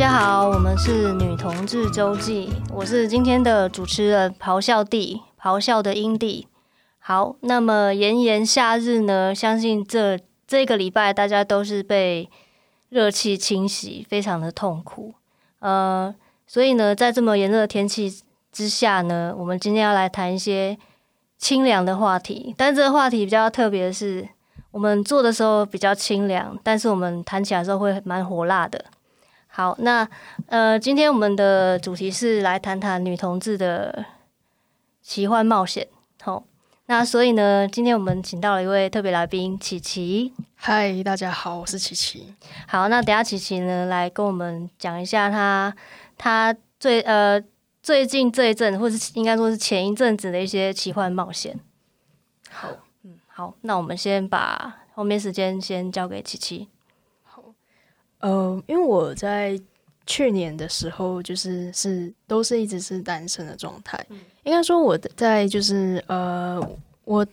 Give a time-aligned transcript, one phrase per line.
[0.00, 6.48] 家好，我们是女同志周记，我是今天的主持人咆哮帝，咆哮的阴帝。
[6.98, 12.30] 好，那么炎炎夏日呢，相信这这个礼拜大家都是被
[12.88, 15.12] 热气侵袭，非常的痛苦。
[15.58, 16.14] 呃，
[16.46, 18.10] 所以呢，在这么炎热的天气
[18.50, 20.78] 之下呢，我们今天要来谈一些
[21.36, 22.54] 清凉的话题。
[22.56, 24.26] 但这个话题比较特别的是，
[24.70, 28.82] 我们做的时候比较清凉，但是我们谈起来的时候会蛮火辣的。
[29.52, 30.08] 好，那
[30.46, 34.06] 呃，今天我们的主题是来谈谈女同志的
[35.02, 35.88] 奇幻冒险。
[36.22, 36.44] 好，
[36.86, 40.32] 那所以呢，今天我们请到了一位特别来宾，琪琪。
[40.54, 42.32] 嗨，大家好，我是琪琪。
[42.68, 45.74] 好，那等下琪琪呢来跟我们讲一下她
[46.16, 47.42] 她最呃
[47.82, 51.58] 最近这一阵，或是应该说是前一阵子的一些奇幻冒险。
[52.48, 52.68] 好，
[53.02, 56.68] 嗯，好，那我们先把后面时间先交给琪琪。
[58.20, 59.60] 呃，因为我在
[60.06, 63.98] 去年的时候，就是是都是一直是单身的状态。
[64.08, 66.60] 嗯、应该说我在就是呃，
[67.04, 67.26] 我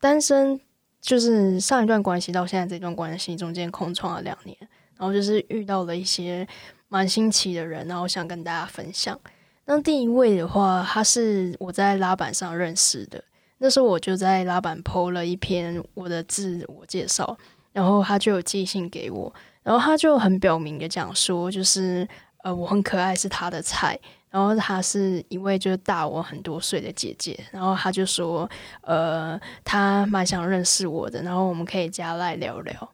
[0.00, 0.60] 单身
[1.00, 4.56] 就是上一段关系到现在这段关系中间空窗了两年，
[4.96, 6.46] 然后就是遇到了一些
[6.88, 9.18] 蛮新奇的人，然后想跟大家分享。
[9.64, 13.22] 那第一位的话，他是我在拉板上认识的，
[13.58, 17.36] 那时候我就在拉板 po 了一篇我的自我介绍，
[17.72, 19.32] 然后他就有寄信给我。
[19.68, 24.00] 然后他就很表明的讲说，就是呃，我很可爱，是他的菜。
[24.30, 27.38] 然后他是一位就是大我很多岁的姐姐。
[27.52, 28.48] 然后他就说，
[28.80, 32.90] 呃，他蛮想认识我的，然后我们可以加赖聊聊。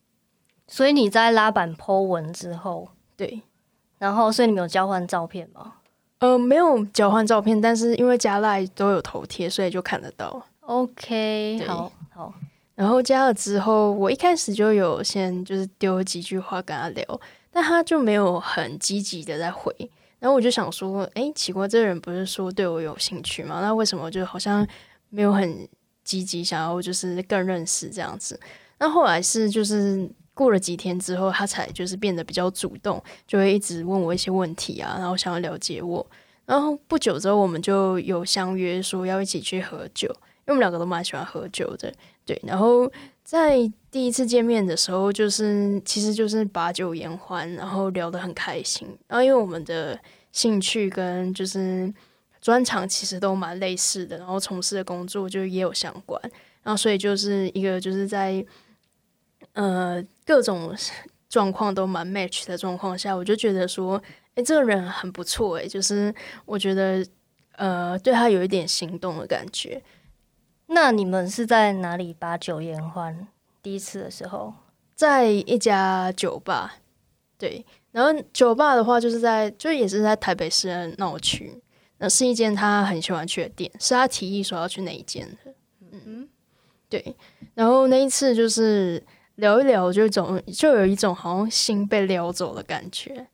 [0.66, 3.42] 所以你在拉板 po 文之后，对，
[3.98, 5.74] 然后所以你们有交换照片吗？
[6.18, 10.44] 呃，没有交换照片，但是因为加赖都有头贴，所以就看得到。
[10.62, 11.92] OK，好。
[12.74, 19.72] 然后加了之后，我一开始就有先就是丢几句话跟他聊，但他就没有很积极的在回。
[20.18, 23.60] 然后我就想说，诶，奇怪，这个人不是说对我有兴趣吗？
[23.60, 24.66] 那为什么就好像
[25.10, 25.68] 没有很
[26.02, 28.40] 积极想要就是更认识这样子？
[28.78, 36.04] 那后来是就是过了几天之后，他才就是变得比较主动，就会一直问我一些问题啊，然后想要了解我。
[36.46, 41.92] 然后不久之后，我们就有相约说要一起去喝酒，因为我们两个都蛮喜欢喝酒的。
[42.26, 42.90] 对，然后
[43.22, 48.88] 在第一次见面的时候，就是其实就是把酒言欢，然后聊得很开心。
[49.06, 49.98] 然后因为我们的
[50.32, 51.92] 兴趣跟就是
[52.40, 56.20] 专长其实都蛮类似的，然后从事的工作就也有相关，
[56.62, 58.44] 然后所以就是一个就是在
[59.52, 60.74] 呃各种
[61.28, 64.02] 状况都蛮 match 的状况下，我就觉得说，
[64.34, 66.14] 哎，这个人很不错，哎，就是
[66.46, 67.06] 我觉得
[67.56, 69.82] 呃对他有一点心动的感觉。
[70.74, 73.28] 那你们是在哪里把酒言欢？
[73.62, 74.52] 第一次的时候，
[74.96, 76.74] 在一家酒吧，
[77.38, 77.64] 对。
[77.92, 81.62] 然后酒吧的话，就是在，就也是在台北市的闹区。
[81.98, 85.54] 那是一间他很喜欢去的店，是他提议说要去那一间的。
[85.92, 86.28] 嗯嗯，
[86.88, 87.14] 对。
[87.54, 89.00] 然后那一次就是
[89.36, 93.28] 聊一聊，就总就有一种好像心被撩走的感觉。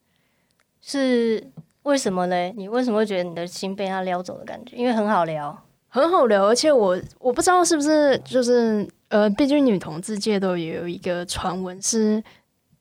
[0.83, 1.51] 是
[1.85, 2.53] 为什么呢？
[2.55, 4.77] 你为什么会觉得你的心被他撩走的感觉？
[4.77, 5.65] 因为很好聊。
[5.93, 12.23] 很好聊，而且我我不知道是不是就是呃，毕竟女同志界都也有一个传闻是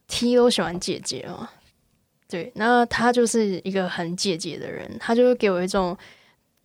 [0.08, 1.50] T 都喜欢姐姐嘛，
[2.28, 5.98] 对，那他就是一个很姐姐的人，他就会给我一种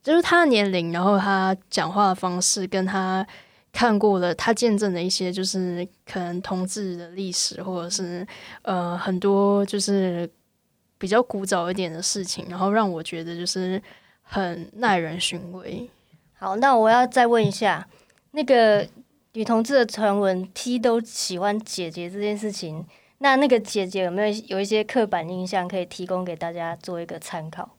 [0.03, 3.25] 就是他的年龄，然后他讲话的方式，跟他
[3.73, 8.25] 看过的他见证的一些就是可能同志的历史，或者是
[8.61, 10.29] 呃很多就是
[10.99, 13.81] 比较古早一点的事情，然后让我觉得就是
[14.21, 15.89] 很耐人寻味。
[16.45, 17.87] 好，那我要再问一下，
[18.29, 18.87] 那个
[19.33, 22.85] 女同志的传闻，T 都喜欢姐姐这件事情，
[23.17, 27.75] 那那个姐姐有没有有一些刻板印象可以提供给大家做一个参考？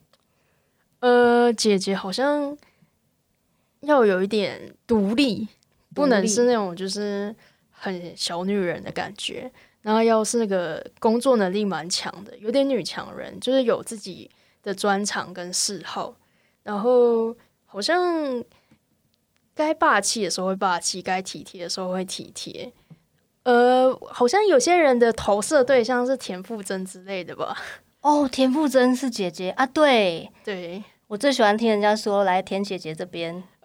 [0.98, 2.58] 呃，姐姐好像
[3.82, 5.46] 要有一点独立，
[5.94, 7.32] 不能是那种就是
[7.70, 9.48] 很小女人的感觉，
[9.82, 14.28] 然后要是那个工作能力蛮强的，有点女强人，就是有自己
[14.64, 16.16] 的专长跟嗜好，
[16.64, 17.32] 然后
[17.76, 18.42] 好像。
[19.54, 22.70] 该霸气的时候会霸气，该体贴的时候会体贴。
[23.42, 27.56] 呃，好像有些人的投射对象是田馥甄之类的吧？
[28.02, 33.42] 哦，田馥甄是姐姐啊，对对，我最喜欢听人家说来田姐姐这边。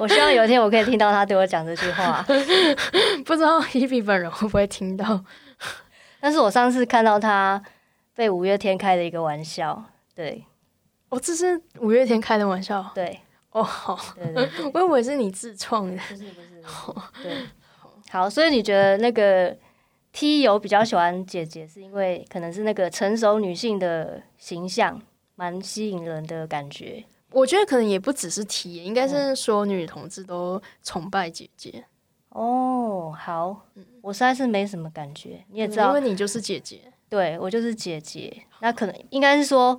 [0.00, 2.26] 我希望有一天我可以听到他对我讲这句话，
[3.24, 5.24] 不知道 Hebe 本人会不会听到？
[6.18, 7.62] 但是我上次看到他
[8.16, 9.84] 被五月天开了一个玩笑，
[10.16, 10.44] 对。
[11.08, 12.84] 哦，这是五月天开的玩笑。
[12.94, 13.20] 对，
[13.52, 15.96] 哦，好，对对对， 我以为是你自创的。
[16.08, 16.62] 不是不是，
[17.22, 17.46] 对，
[18.10, 19.56] 好，所以你觉得那个
[20.12, 25.00] T 有比较喜欢姐姐，是因为可能是那个成熟女性的形象
[25.34, 27.04] 蛮吸引人的感觉。
[27.32, 31.84] 我觉得可能也不只是 T，应该是所有女同志都崇拜姐姐。
[32.30, 33.66] 哦，好，
[34.00, 35.44] 我实在是没什么感觉。
[35.50, 38.44] 你也知道，因为你就是姐姐，对，我就是姐姐。
[38.60, 39.78] 那可能应该是说，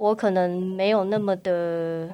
[0.00, 2.08] 我可能没有那么的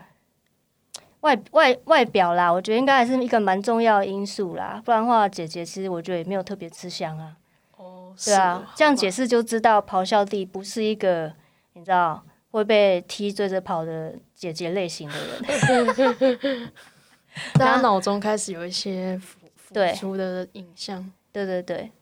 [1.20, 2.52] 外外外表啦。
[2.52, 4.82] 我觉得应该还是一个蛮重要的因素啦。
[4.84, 7.36] 不然的话，姐姐其实我觉得也没有特别吃香啊。
[7.76, 11.32] 哦，对啊，这样解释就知道咆哮帝不是一个
[11.74, 16.72] 你知道会被踢追着跑的姐姐类型的人。
[17.54, 21.92] 大家脑中开始有一些浮浮出的影像，对对对。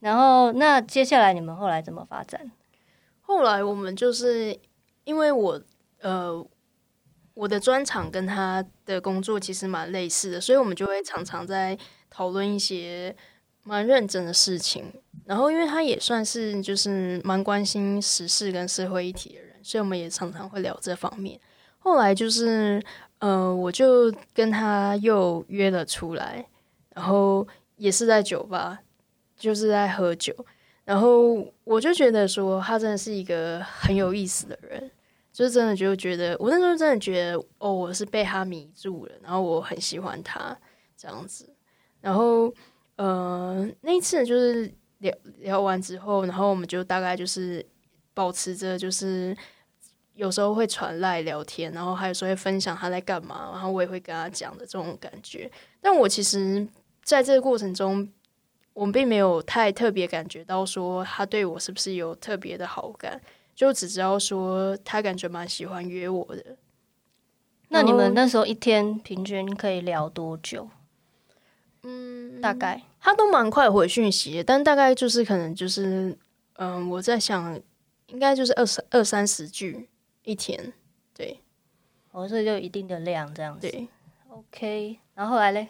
[0.00, 2.50] 然后，那接下来你们后来怎么发展？
[3.22, 4.58] 后来我们就是
[5.04, 5.60] 因为我
[6.00, 6.46] 呃，
[7.34, 13.14] 我的专长跟他的工作其实蛮类似的，所以我们就会常常在讨论一些
[13.62, 14.92] 蛮认真的事情。
[15.24, 21.40] 然后，因为他也算是就是蛮关心时事跟社会议题的人，所以我们也常常会聊这方面。
[21.78, 22.82] 后来就是。
[23.20, 26.48] 呃，我就跟他又约了出来，
[26.94, 27.46] 然后
[27.76, 28.80] 也是在酒吧，
[29.36, 30.34] 就是在喝酒。
[30.90, 34.90] 然后我就觉得说，他真的是一个很有意思的人，
[35.32, 40.58] 就是真的就觉得，我那时候真的觉得，哦，我是被他迷住了，然后我很喜欢他
[40.96, 41.48] 这样子。
[42.00, 42.52] 然后，
[42.96, 47.64] 呃，那一次就是聊聊完之后，然后我们就大概就是
[48.12, 49.36] 保持着就是。
[50.14, 55.50] 有时候会传赖聊天，然后还有时候会分享他在干嘛，然后我也会跟他讲的这种感觉。
[55.80, 56.66] 但我其实
[57.02, 58.06] 在这个过程中，
[58.72, 63.20] 我并没有太特别感觉到说他对我是不是有特别的好感，
[63.54, 66.56] 就只知道说他感觉蛮喜欢约我的。
[67.68, 70.68] 那你们那时候一天平均可以聊多久？
[71.82, 76.16] 嗯，大概他都蛮快回讯息，但大概就是可能就是
[76.54, 77.60] 嗯，我在想
[78.08, 79.88] 应该就是二十二三十句。
[80.22, 80.74] 一天，
[81.14, 81.40] 对，
[82.12, 83.68] 哦，所以就有一定的量这样子。
[83.68, 83.88] 对
[84.28, 84.98] ，OK。
[85.14, 85.66] 然后后来嘞？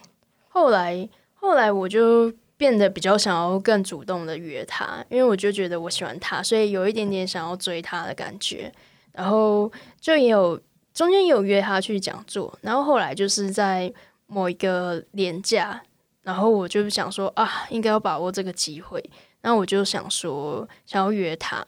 [0.48, 2.30] 后来，后来我就
[2.60, 8.70] 变得比较想要更主动的约他，因为我就觉得我喜欢他，所以有一点点想要追他的感觉。
[9.14, 10.60] 然后就也有
[10.92, 13.90] 中间有约他去讲座，然后后来就是在
[14.26, 15.82] 某一个连假，
[16.22, 19.02] 然后我就想说啊，应该要把握这个机会，
[19.40, 21.64] 然后我就想说想要约他。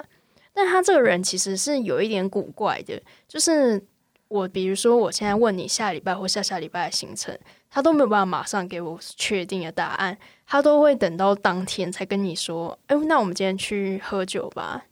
[0.52, 3.82] 但他这个人其实是有一点古怪的，就是
[4.28, 7.34] 我比如说我现在问你下礼拜或下下礼拜的行程，
[7.74, 10.16] 他都没有办法马上给我确定的答案，
[10.46, 14.84] 他都会等到当天才跟你说，哎，那我们今天去喝酒吧。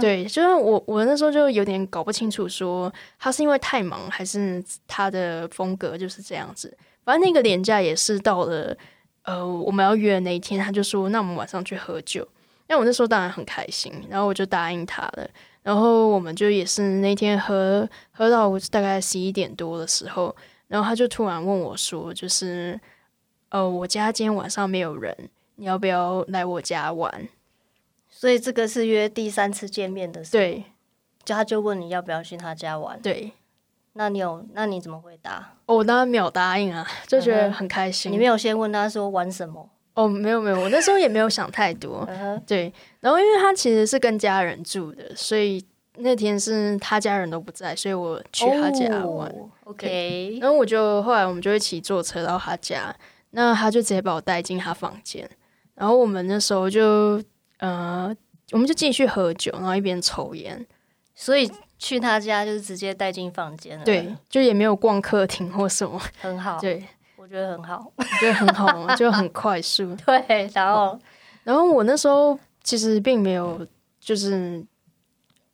[0.00, 6.72] 对，就是我我那时候就有点搞不清楚，说他是因为太忙，还是他的风格就是这样子。
[7.04, 8.76] 反正那个年假也是到了，
[9.24, 12.26] 呃，我们要约的那一天，他就说，那我们晚上去喝酒。
[12.68, 15.28] 那我那时候当然很开心，然后我就答应他了。
[15.64, 20.34] 然后我们就也是那天喝喝到大概十一点多的时候，
[20.68, 22.80] 然后他就突然问我说：“就是，
[23.50, 25.16] 呃，我家今天晚上没有人，
[25.56, 27.28] 你要不要来我家玩？”
[28.08, 30.40] 所以这个是约第三次见面的时候。
[30.40, 30.64] 对，
[31.24, 33.00] 就他就问你要不要去他家玩。
[33.00, 33.32] 对，
[33.92, 35.54] 那你有那你怎么回答？
[35.66, 38.10] 哦，我当然没有答应啊，就觉得很开心。
[38.10, 39.68] 你没有先问他说玩什么？
[39.94, 42.08] 哦，没有没有，我那时候也没有想太多。
[42.46, 45.64] 对，然后因为他其实是跟家人住的，所以
[45.98, 49.30] 那天是他家人都不在，所以我去他家玩。
[49.30, 52.94] Oh, OK，然后我就后来我们就一起坐车到他家，
[53.30, 55.28] 那他就直接把我带进他房间，
[55.74, 57.22] 然后我们那时候就
[57.58, 58.14] 呃，
[58.52, 60.66] 我们就继续喝酒，然后一边抽烟，
[61.14, 63.84] 所以去他家就是直接带进房间了。
[63.84, 66.58] 对，就也没有逛客厅或什么，很好。
[66.60, 66.84] 对。
[67.18, 69.96] 我觉得很好，我觉得很好，就很快速。
[70.06, 70.96] 对，然后，
[71.42, 73.66] 然后我那时候其实并没有，
[73.98, 74.64] 就是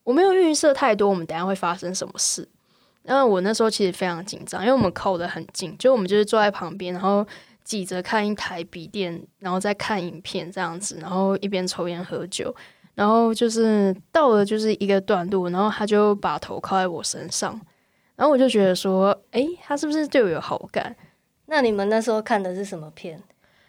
[0.05, 2.49] 我没有预设太多，我们等下会发生什么事。
[3.03, 7.27] 然后我那时候其实非常紧张，因为我们靠得很近，就我们就是坐在旁边，然后
[7.65, 12.55] 挤着看一台笔电，然后再看影片这样子，然后一边抽烟喝酒。
[12.95, 17.59] 然后就是到了就是一个段落，然后他就把头靠在我身上，
[18.15, 20.95] 然后我就觉得说，哎，他是不是对我有好感？
[21.47, 23.23] 那你们那时候看的是什么片？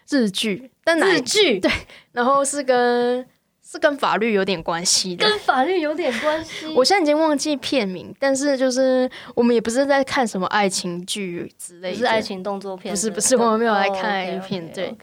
[0.09, 1.71] 日剧，但日剧对，
[2.11, 3.25] 然后是跟
[3.73, 6.67] 是跟法律有点关系的，跟法律有点关系。
[6.75, 14.71] 我现在已经忘记片名，但是就是我们也不是在看什么爱情剧之类的，不是爱情动作片，不是不是，我们没有来看爱情片。
[14.71, 14.95] 对，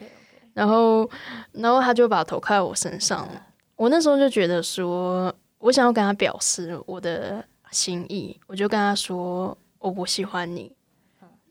[0.54, 1.10] 然后
[1.52, 3.28] 然后他就把头靠在我身上，
[3.76, 10.72] 我那时候就觉得说，我想要跟他表示我的心意，我就跟他说我不喜欢你，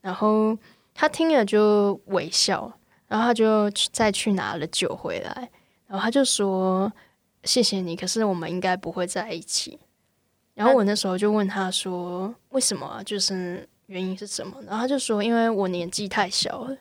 [0.01, 0.57] 然后。
[1.01, 2.69] 他听了就微笑，
[3.07, 5.49] 然后他就再去拿了酒回来，
[5.87, 6.91] 然后他就说
[7.43, 9.79] 谢谢你，可是我们应该不会在一起。
[10.53, 13.01] 然后我那时候就问他说为什么啊？
[13.03, 14.57] 就是原因是什么？
[14.65, 16.77] 然后他就说因为我年纪太小了。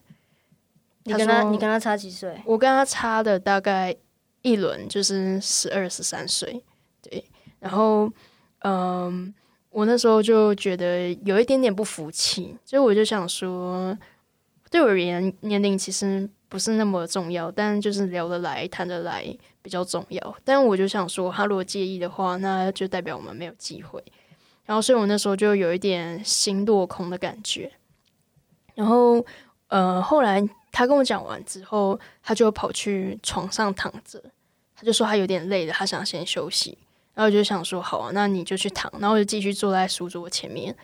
[1.04, 2.38] 你跟他，你跟他差几岁？
[2.44, 3.96] 我跟他差的大概
[4.42, 6.62] 一轮，就是十二十三岁。
[7.00, 7.24] 对，
[7.60, 8.10] 然后
[8.58, 9.32] 嗯，
[9.70, 13.96] 我那时候就觉得有一点点不服气，所以我就想说，
[14.70, 19.24] 对我而言，年龄其实不是那么重要，但就是聊得来、谈得来
[19.62, 20.36] 比较重要。
[20.44, 24.02] 但我就想说，他如果介意的话，那就代表我们没有机会。
[24.64, 27.72] 然后，所以我那时候就有一点心落空的感觉。
[28.74, 29.24] 然后，
[29.68, 30.46] 呃，后来。
[30.70, 34.22] 他跟我讲完之后，他就跑去床上躺着，
[34.76, 36.76] 他就说他有点累了，他想先休息。
[37.14, 38.92] 然后我就想说，好啊，那你就去躺。
[39.00, 40.76] 然后我就继续坐在书桌前面。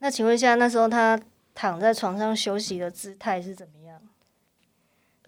[0.00, 1.18] 那请问一下，那时候他
[1.54, 3.98] 躺在床上休息的姿态是怎么样？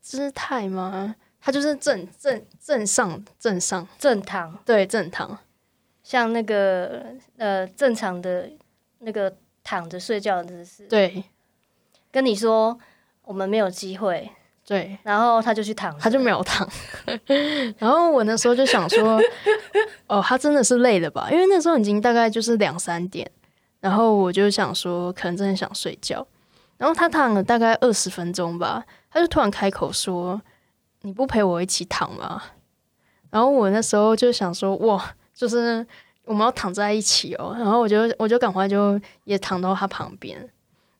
[0.04, 1.16] 姿态吗？
[1.40, 5.38] 他就是正正正上正上正躺，对，正躺，
[6.02, 7.06] 像那个
[7.38, 8.50] 呃正常的
[8.99, 10.87] 那个躺着睡觉的姿势。
[10.87, 11.25] 对，
[12.12, 12.78] 跟你说。
[13.26, 14.30] 我们没有机会，
[14.66, 16.68] 对，然后他就去躺，他就没有躺。
[17.80, 19.18] 然后我那时候就想说，
[20.06, 21.30] 哦，他真的是累了吧？
[21.32, 23.26] 因为那时候已经大概就是两三点，
[23.80, 26.26] 然后我就想说，可能真的想睡觉。
[26.76, 28.84] 然后他躺了大概二十分钟吧，
[29.14, 30.42] 他就突然开口说
[31.02, 32.42] ：“你不陪我一起躺吗？”
[33.30, 35.87] 然后我那时候就想说，哇，就是
[36.25, 37.54] 我们要躺在一起哦。
[37.56, 40.49] 然后我就我就赶快就也躺到他旁边。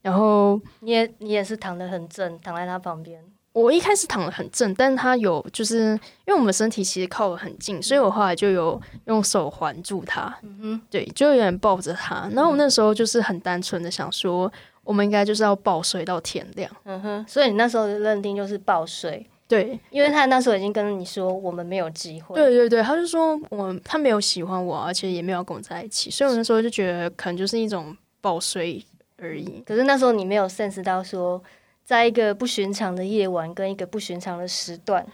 [0.01, 3.21] 然后你也你也是躺得很正，躺在他旁边。
[3.53, 5.93] 我一开始躺得很正，但是他有就是
[6.27, 10.33] 因为我们身体其实靠得很近，所以我后来就有用手环住他。
[10.43, 12.29] 嗯哼，对，就有点抱着他。
[12.33, 14.53] 然后我那时候就是很单纯的想说，
[14.85, 16.71] 我们应该就是要抱睡到天亮。
[16.85, 19.27] 嗯哼，所以你那时候的认定就是抱睡。
[19.49, 22.37] 对，因为他那时候已经跟你说我们没有机会。
[22.37, 28.85] 对对对，他就说我他没有喜欢我，而且也没有跟我在一起，所以我那时候就觉得可能就是一种抱睡。
[29.17, 29.63] 而已。
[29.65, 31.41] 可是那时候你没有 sense 到说，
[31.85, 35.07] 在一个不寻常的夜晚跟一个不寻常的时段，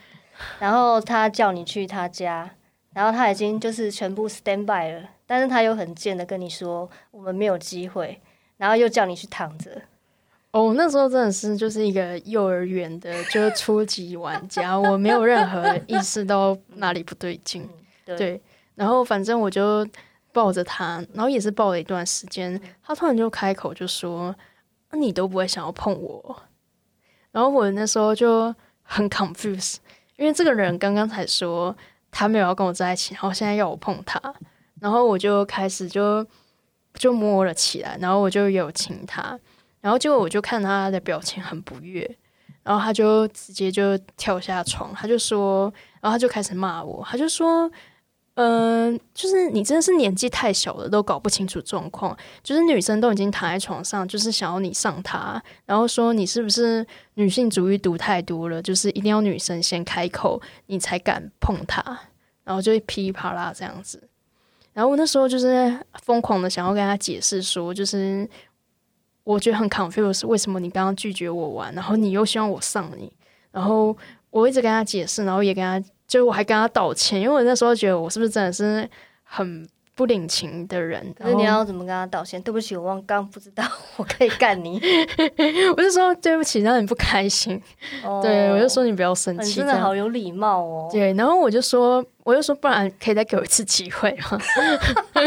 [0.58, 2.50] 然后他叫你去他家，
[2.94, 8.18] 然后他已经就是全部 stand by 了，但是他又很贱的跟你说我们没有机会，
[8.60, 9.82] 然后又叫你去躺着。
[10.52, 17.68] 哦，那时候真的是就是一个幼儿园的，就是初级玩家， 我没有任何意识到哪里不对劲。
[18.04, 18.40] 对，对，
[18.74, 19.84] 然后反正我就。
[20.32, 24.32] 抱着他，然后也是抱了一段时间，他突然就开口就说
[24.94, 26.42] ：“你都不会想要碰我。”
[27.32, 29.78] 然后我那时候就很 confused，
[30.14, 31.76] 因为这个人刚刚才说
[32.12, 34.22] 他没有要跟我在一起，然后现在要我碰他，
[34.80, 36.24] 然后我就开始就
[36.94, 39.38] 就摸了起来，然后我就有亲他，
[39.80, 42.09] 然后结果我就看他的表情很不悦，
[42.62, 47.70] 然后他就直接就跳下床，他就说，然后他就开始骂我，他就说。
[48.35, 52.16] 嗯、就是你真的是年纪太小了，都搞不清楚状况。
[52.42, 58.62] 就是女生都已经躺在床上，就是想要你上她，然后说你是不是女性主义读太多了？
[58.62, 61.82] 就是一定要女生先开口，你才敢碰她，
[62.44, 64.09] 然后就噼里啪啦这样子。
[64.72, 68.28] 然后我那时候就是疯狂的想要跟他解释说，就是
[69.24, 73.12] 我觉得很 confused，为什么你刚刚拒绝我玩，然后你又希望我上你？
[73.50, 73.96] 然后
[74.30, 75.82] 我一直跟他解释，然后也跟他。
[76.10, 78.90] 就我还跟他道歉，因为我那时候觉得我是不是真的是
[79.22, 79.64] 很
[80.00, 81.14] 不领情的人？
[81.19, 82.40] 那你要怎么跟他道歉？
[82.40, 83.62] 对不起，我忘刚不知道
[83.99, 84.80] 我可以干你，
[85.76, 87.61] 我就说对不起，让你不开心。
[88.02, 90.88] Oh, 对，我就说你不要生气，真的好有礼貌哦。
[90.90, 94.40] 对，然后我就说，我就说，不然可以再给我一次机会吗？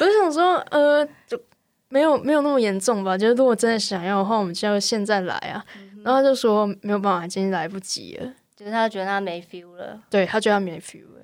[0.00, 1.40] 我就想说，呃，就
[1.88, 3.16] 没有没有那么严重吧？
[3.16, 5.64] 就是如果真的想要的话，我们就要现在来啊。
[6.02, 8.32] 然后他就说没有办法，今天来不及了。
[8.56, 11.21] 就是他觉得他没 feel 了，对，他觉得他没 feel 了，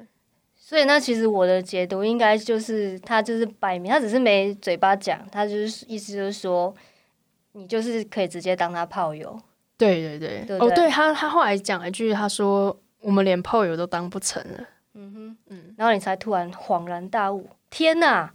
[0.68, 6.74] 所以那其实我的解读应该就是他就是摆明，他只是没嘴巴讲，他就是意思就是说，
[7.52, 9.40] 你就是可以直接当他炮友，
[9.78, 18.30] 对对对，对对哦，对他他后来讲了一句，他说我们连炮友都当不成了，嗯哼，嗯，然后你才突然恍然大悟，天哪，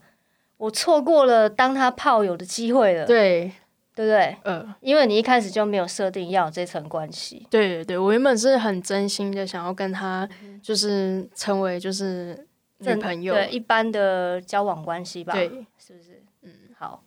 [0.57, 3.51] 我错过了当他炮友的机会了，对。
[3.95, 4.35] 对不对？
[4.43, 7.45] 嗯、呃，因为你一开始就没有设定要有这层关系。
[7.49, 10.27] 对对对，我原本是很真心的想要跟他，
[10.61, 12.47] 就是成为就是
[12.79, 15.33] 女朋友，对一般的交往关系吧？
[15.33, 15.47] 对，
[15.77, 16.23] 是不是？
[16.41, 17.03] 嗯，好。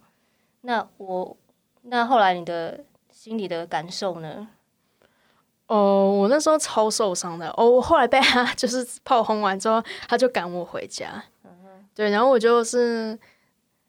[0.61, 1.37] 那我
[1.83, 4.49] 那后来你的心里的感受呢？
[5.67, 7.49] 哦，我那时候超受伤的。
[7.57, 11.25] 哦，我后来被他 就是炮轰完之后，他就赶我回家。
[11.45, 13.19] 嗯哼，对，然后我就是。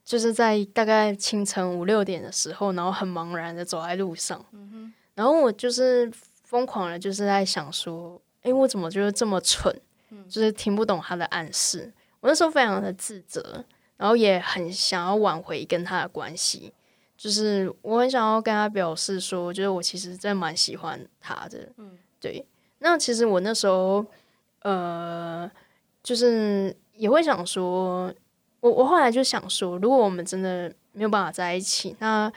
[0.08, 6.10] 就是在大概清晨五六点的时候，然后很茫然的走在路上，嗯、然后我就是
[6.46, 9.76] 疯狂的，就是在想说，诶、哎，我怎么就是这么蠢，
[10.30, 11.92] 就是听不懂他的暗示。
[12.22, 13.66] 我那时候非常的自责，
[13.98, 16.72] 然后也很想要挽回跟他的关系，
[17.18, 21.68] 就是我很想要跟他表示说，就是我其实真的蛮喜欢他的。
[21.76, 22.46] 嗯，对。
[22.80, 24.06] 那其实我那时候，
[24.62, 25.52] 呃，
[26.02, 28.14] 就是也会想说，
[28.60, 32.32] 我我后来就想说，如果我们真的没有办法在一起，那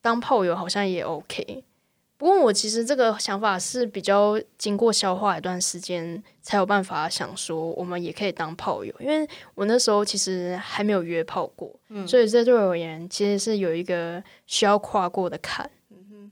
[0.00, 1.64] 当炮友好像也 OK。
[2.16, 15.70] 不过我其实这个想法是比较经过消化一段时间才有办法想说，我们也可以当炮友，因为我那时候其实还没有约炮过，嗯，所以这对我而言其实是有一个需要跨过的坎。
[15.90, 16.30] 嗯哼，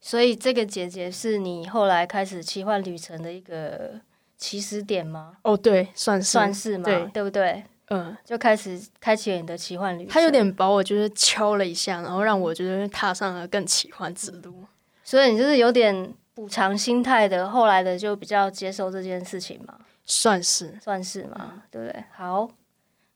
[0.00, 4.00] 所以这个姐姐是你后来开始奇幻旅程的一个
[4.38, 5.36] 起始点吗？
[5.42, 7.62] 哦，对，算是算是嘛，对，对不对？
[7.90, 10.12] 嗯，就开始开启了你的奇幻旅程。
[10.12, 14.64] 他有点把我就是敲了一下，然后让我就是踏上了更奇幻之路。
[15.02, 22.04] 所以你就是有点补偿心态的，后来的就比较接受这件事情嘛，算是算是嘛，嗯、对不对？
[22.12, 22.48] 好，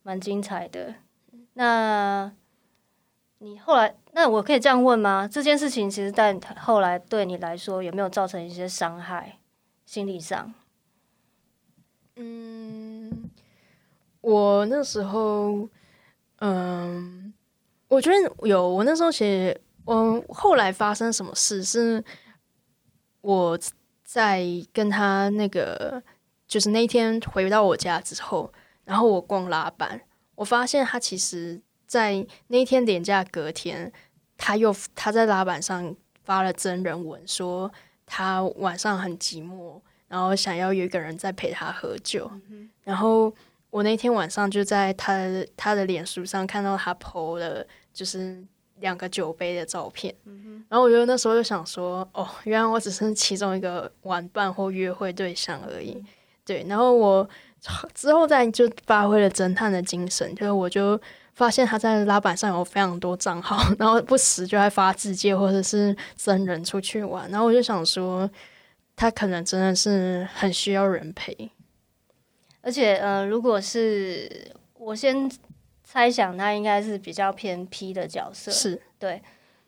[0.03, 0.95] 蛮精彩的。
[1.53, 2.33] 那
[3.39, 5.29] 你后来，那我可以这样问吗？
[5.31, 9.39] 这件事情其实在后来对你来说有没有造成一些伤害？
[9.87, 10.53] 心理上？
[12.17, 12.84] 嗯，
[14.25, 15.69] 我那时候，
[16.39, 17.33] 嗯，
[17.89, 18.69] 我觉得有。
[18.69, 19.61] 我那时候其实。
[19.87, 21.63] 嗯，后来发生什么事？
[21.63, 22.03] 是
[23.21, 23.59] 我
[24.03, 26.03] 在跟他那个，
[26.49, 28.51] 就是那天回到我家之后，
[28.85, 30.01] 然后我逛拉板，
[30.37, 33.93] 我发现他其实，在那天点假隔天，
[34.39, 37.71] 他又他在拉板上发了真人文，说
[38.07, 39.79] 他晚上很寂寞，
[40.09, 42.31] 然后想要有一个人在陪他喝酒。
[42.49, 43.31] 嗯、然后
[43.75, 48.45] 我那天晚上就在他的他的脸书上看到他 po 了，就是。
[48.81, 55.93] 两个酒杯的照片，嗯、然后我觉得那时候就想说，哦，原来我只是其中一个玩伴或约会对象而已。
[55.93, 56.07] 嗯、
[56.45, 57.27] 对，然后我
[57.95, 61.01] 之后再就发挥了侦探的精神，就是我就
[61.35, 68.29] 发现他在拉板上有非常多账号， 然后不时就在发自介或者是真人出去玩，然后我就想说，
[68.97, 71.33] 他可能真的是很需要人陪，
[72.65, 75.31] 而且，呃，如果是我先。
[75.87, 79.23] 猜想他应该是比较偏 P 的角色，是对。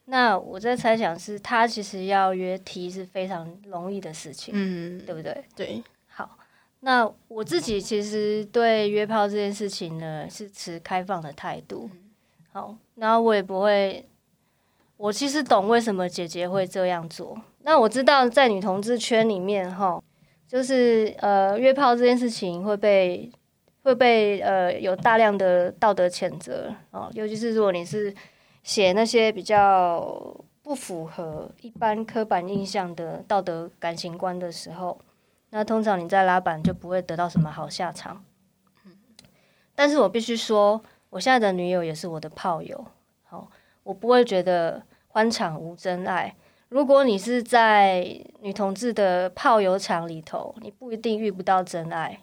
[0.07, 5.45] 那我在猜想是他其实要约 T 是非常容易的事情，嗯，对不对？
[5.55, 5.85] 对。
[6.09, 6.37] 好，
[6.81, 11.89] 那我自己其实对约炮这件事情呢是持开放的态度。
[11.93, 12.11] 嗯、
[12.51, 14.05] 好，然后我也不会，
[14.97, 17.41] 我其实懂为什么姐姐会这样做。
[17.63, 20.03] 那我知道在女同志圈里面，哈，
[20.47, 23.31] 就是呃约炮这件事情会被。
[23.87, 28.13] 会被呃有大量的道德谴责哦，尤其是如果你是
[28.65, 35.01] 写那些比较不符合一般刻板印象的道德感情观的时候，
[35.51, 38.25] 那通常你在拉板就不会得到什么好下场。
[39.77, 42.85] 但是我必须说，我现在的女友也是我的炮友，
[43.23, 43.49] 好，
[43.85, 46.35] 我不会觉得欢场无真爱。
[46.69, 48.03] 如果你是在
[48.41, 52.21] 女同志的炮友场里头，你不一定遇不到真爱，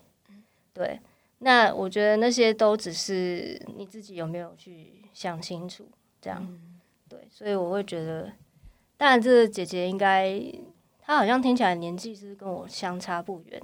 [0.73, 0.99] 对。
[1.39, 5.85] 那我觉得那些都只是你自己有没有去想清楚，
[6.21, 6.79] 这样，嗯、
[7.09, 8.31] 对，所以我会觉得，
[8.95, 10.41] 当然这个姐姐应该，
[11.01, 13.61] 她好像听起来年纪是跟我相差不远，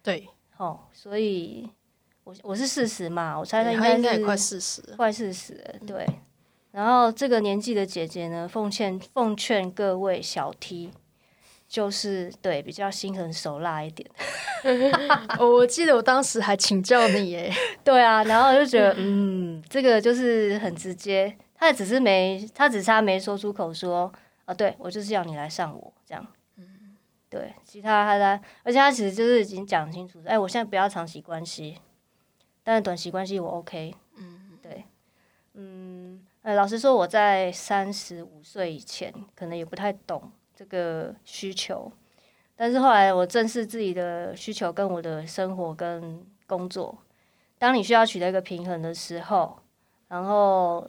[0.00, 1.68] 对，哦，所以
[2.22, 6.06] 我我是四十嘛，我猜她应该应该快四十，快四十，对，
[6.72, 10.90] 然后这个年纪的姐姐呢，奉劝奉劝各位小 T。
[11.68, 14.06] 就是对比较心狠手辣一点，
[15.40, 17.50] 我记得我当时还请教你耶，
[17.82, 24.12] 对啊，然后我就觉得 嗯，这个就是很直接，他也只是没他只是他没说出口说
[24.44, 26.26] 啊，对我就是要你来上我这样，
[26.58, 26.94] 嗯，
[27.30, 31.78] 对，其他他他，而且他其实就是已经讲清楚，哎，我现在不要长期关系，
[32.62, 34.84] 但是短期关系我 OK，嗯，对，
[35.54, 40.30] 嗯，呃，老实说我在三十五岁以前可能也不太懂。
[40.54, 41.90] 这个需求，
[42.54, 46.96] 但是后来我正视自己的需求跟我的生活跟工作。
[47.58, 49.58] 当你需要取得一个平衡的时候，
[50.08, 50.88] 然后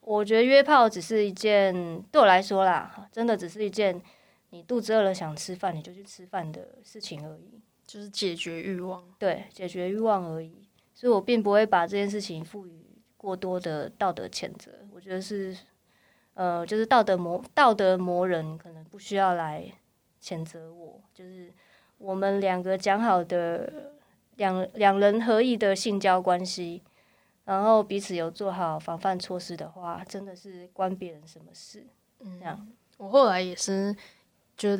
[0.00, 4.00] 我觉得约炮只是一件对我来说啦，真的只是一件
[4.48, 10.66] 你肚子饿了想吃饭你就去吃饭的事情而已，就是解决欲望，对，解决欲望而已。
[10.94, 12.89] 所以我并不会把这件事情赋予
[13.20, 15.54] 过多的道德谴责，我觉得是。
[16.34, 19.70] 呃，就是道德魔道德魔人可能不需要来
[20.22, 21.52] 谴责我，就是
[21.98, 23.92] 我们两个讲好的
[24.36, 26.82] 两两人合意的性交关系，
[27.44, 31.84] 然后彼此有做好防范措施的话，真的是关别人什么事？
[32.20, 32.72] 嗯，这样。
[32.96, 33.94] 我后来也是
[34.56, 34.78] 就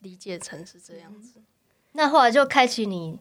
[0.00, 1.40] 理解成是这样子。
[1.92, 3.18] 那后来就开启你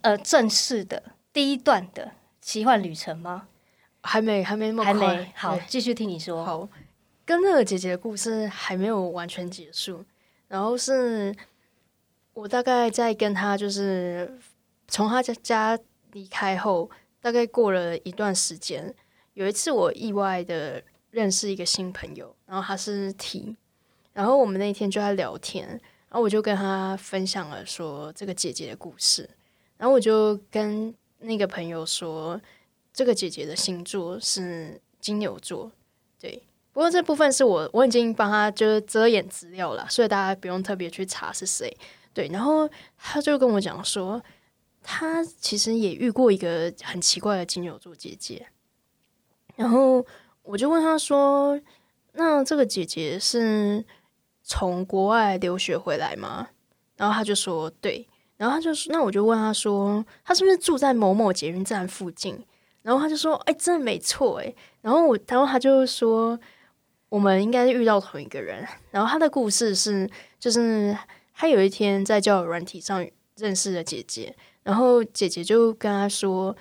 [0.00, 3.48] 呃正式的第一段的奇幻旅程吗？
[4.02, 5.32] 还没，还没那么快，还没。
[5.34, 6.44] 好，继续听你说。
[6.44, 6.68] 好，
[7.24, 10.04] 跟那个姐姐的故事还没有完全结束。
[10.48, 11.34] 然后是
[12.34, 14.38] 我大概在跟她，就是
[14.88, 15.78] 从她家家
[16.12, 18.92] 离开后，大概过了一段时间，
[19.34, 23.56] 有一次我意外的认识一个新朋友，然后他是 T，
[24.12, 29.30] 然后我们那天就在聊天，然后我就跟他分享了说这个姐姐的故事，
[29.78, 32.40] 然后我就跟那个朋友说。
[32.92, 35.70] 这个姐姐的星座是金牛座，
[36.20, 36.42] 对。
[36.72, 41.76] 不过这部分是我我已经帮她就是遮掩资料了，所以大家不用特别去查是谁。
[42.14, 44.22] 对，然后他就跟我讲说，
[44.82, 48.46] 他其实也遇过一个很奇怪的金牛座姐姐。
[49.56, 50.04] 然后
[50.42, 51.60] 我就问他说
[52.12, 53.84] ：“那这个姐姐是
[54.42, 56.48] 从国外留学回来吗？”
[56.96, 62.42] 然后他就说：“对。”然后他就说：“那我就问他说，他是不是住在某某捷运站附近？”
[62.82, 66.38] 然后他就说：“哎，真的没错哎。”然后我，然后他就说
[67.08, 70.96] ：“我们应该是遇到同一个人。”然后他的故事是，就是
[71.32, 76.56] 他有一天在交友软体上认识了姐姐，然后姐姐就跟他说：“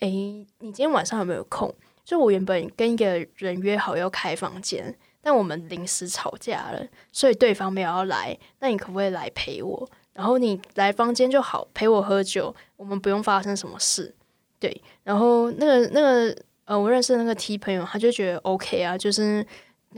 [0.00, 1.72] 哎，你今天晚上有没有空？
[2.04, 8.36] 就我原本跟一个人约好要开房间，但我们临时吵架了，所以对方没有要来。
[8.58, 9.88] 那你可不可以来陪我？
[10.14, 14.16] 然后你来房间就好，陪我喝酒，我们不用发生什么事。”
[14.60, 19.44] 对，然后那个那个呃，我认识的那个 T 朋友，他就觉得 OK 啊，就是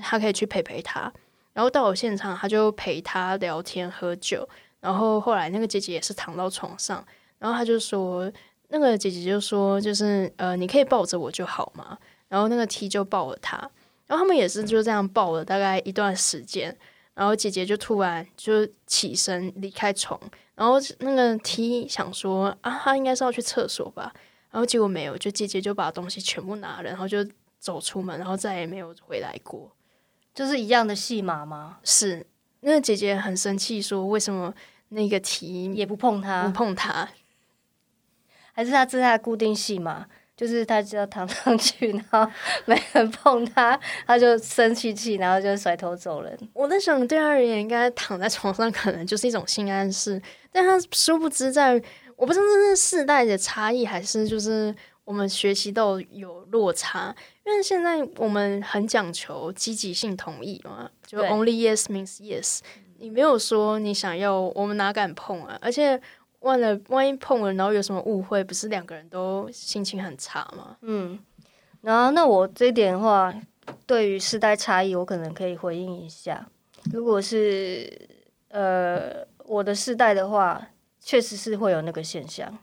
[0.01, 1.13] 他可以去陪陪他。
[1.53, 4.49] 然后到我现场，他就陪他聊天喝酒。
[4.81, 7.05] 然后后来那个姐姐也是躺到床上，
[7.39, 8.33] 然后他就说，
[8.69, 11.99] 那个姐姐就说，就是呃，你可以抱着我就好嘛。
[12.29, 13.59] 然后那个 T 就抱了他，
[14.07, 16.75] 然后他们也是就这样抱了大概一段时间。
[17.15, 20.19] 然后姐姐就突然就起身离开床，
[20.55, 24.11] 然后那个 T 想说啊，他应该是要去厕所吧。
[24.53, 27.27] 然后结果没有，就姐姐就把东西全部拿了，然后就
[27.59, 29.75] 走出门，然后再也没有回来过，
[30.35, 31.79] 就是一样的戏码吗？
[31.83, 32.27] 是，
[32.61, 34.53] 那个姐姐很生气，说为什么
[34.91, 37.09] 那个题也不碰他，不碰他，
[38.53, 40.07] 还是他这是他的固定戏码？
[40.35, 42.31] 就是他就要躺 上去，然后
[42.65, 46.37] 没人碰他，他就生气气，然后就甩头走人。
[46.53, 51.83] 我在想，对他而言，应该躺在床上可能就是一种性暗示，但他殊不知在。
[52.23, 54.73] 我不知道这是世代的差异，还是就是
[55.05, 57.13] 我们学习都有落差。
[57.45, 62.61] 因为现在我们很讲求积极性同意嘛，就 only yes means yes。
[63.01, 65.59] 你没有说你想要，我们哪敢碰啊？
[65.61, 66.01] 而且
[66.39, 70.77] 万了万一碰了，然后有什么误会，不是两个人都心情很差吗？
[70.83, 71.19] 嗯，
[71.81, 73.35] 然后那我这点的话，
[73.85, 76.47] 对于世代差异，我可能可以回应一下。
[76.93, 77.91] 如果是
[78.51, 80.69] 呃我的世代的话。
[81.05, 82.57] 确实是会有那个现象，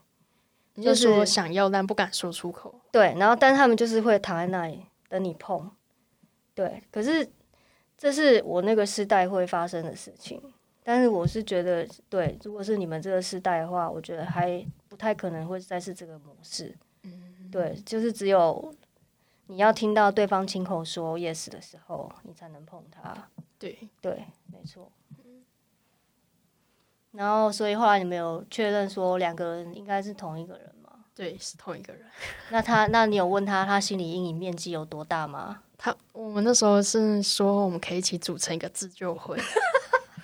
[0.75, 2.79] 就是我想要但不敢说出口。
[2.89, 5.69] 对，然后但他们就是会躺在那里等你碰。
[6.55, 7.29] 对，可是
[7.97, 10.41] 这是我那个时代会发生的事情。
[10.81, 16.75] 但是我是觉得，对，如果是你们这个时代的话，我觉得还不太可能会再是这个模式。
[17.03, 18.73] 嗯，对，就是只有
[19.47, 23.13] 你要听到对方亲口说 yes 的时候，你才能碰他。
[23.59, 24.89] 对，对，没错。
[27.11, 30.91] 然后，所以后来你们有确认说两个人应该是同一个人吗？
[31.15, 32.03] 对，是同一个人。
[32.51, 35.63] 那他，那你有问他他心理阴影面积有多大吗？
[35.75, 39.35] 他，我们那时候是说我们可以一起组成一个自救会。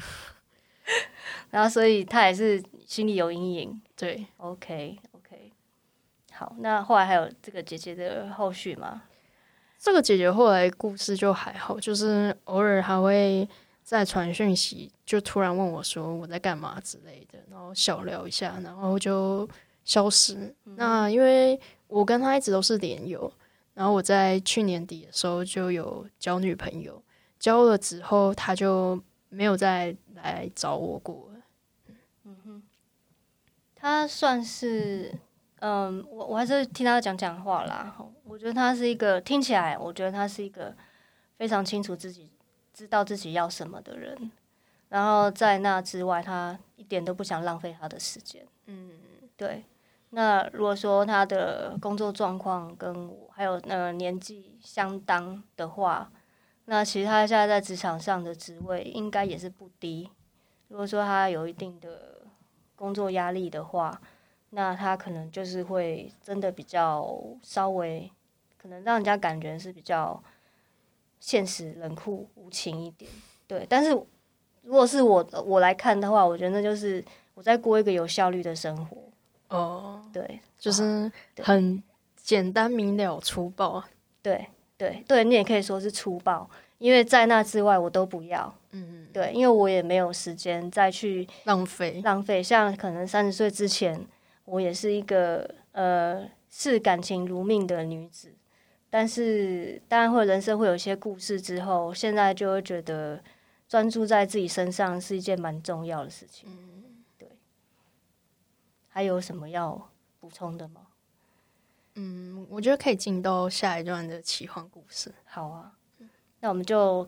[1.49, 3.81] 然后，所以他也是心里有阴影。
[3.95, 5.51] 对，OK OK。
[6.33, 9.01] 好，那后来还有这个姐姐的后续吗？
[9.79, 13.49] 这个姐姐后来故事就还好，就是偶尔还会。
[13.85, 19.47] 在传讯息，就突然问我说我在干嘛之类的，然后小聊一下，然后就
[19.83, 20.33] 消失。
[20.65, 23.31] 嗯、那因为我跟他一直都是连友，
[23.75, 26.99] 然后我在去年底的时候就有交女朋友，
[27.37, 31.29] 交了之后他就没有再来找我过。
[32.23, 32.63] 嗯哼，
[33.75, 35.13] 他算是，
[35.59, 37.95] 嗯，我我还是听他讲讲话啦。
[38.23, 40.75] 我觉得他是一个听起来，我觉得他是一个
[41.37, 42.31] 非常清楚自己。
[42.75, 44.29] 知道自己要什么的人，
[44.89, 48.45] 然后在那之外，他一点都不想浪费他的时间。
[48.65, 48.91] 嗯，
[49.37, 49.63] 对。
[50.09, 56.11] 那如果说他的工作状况跟我还有呃年纪相当的话，
[56.65, 60.11] 那其实他现在在职场上的职位应该也是不低。
[60.67, 62.27] 如果说他有一定的
[62.75, 64.01] 工作压力的话，
[64.49, 68.11] 那他可能就是会真的比较稍微，
[68.57, 70.21] 可能让人家感觉是比较。
[71.25, 73.09] 现实冷酷无情一点，
[73.47, 73.65] 对。
[73.67, 73.89] 但是
[74.61, 78.97] 如果是我我来看的话，我觉得那就是我在过一个有效率的生活。
[79.47, 81.81] 哦，对，就是很
[82.15, 83.83] 简单明了、粗暴。
[84.21, 84.45] 对
[84.77, 88.53] 对对，你也可以说是粗暴，因为在那之外我都不要。
[88.69, 92.43] 嗯嗯，对，因为我也没有时间再去浪费浪费。
[92.43, 94.05] 像可能三十岁之前，
[94.45, 98.31] 我也是一个呃视感情如命的女子，
[98.97, 103.21] 但是当然会人生会有一些故事之后，现在就会觉得
[103.67, 106.49] 专注在自己身上是一件蛮重要的事情。
[106.49, 107.27] 嗯，对。
[108.87, 110.87] 还有什么要补充的吗？
[111.95, 115.13] 嗯，我觉得可以进到下一段的奇幻故事。
[115.25, 115.73] 好啊，
[116.39, 117.05] 那我们就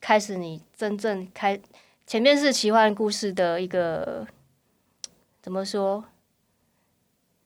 [0.00, 1.60] 开始你真正开，
[2.06, 4.24] 前面是奇幻故事的一个
[5.42, 6.04] 怎么说，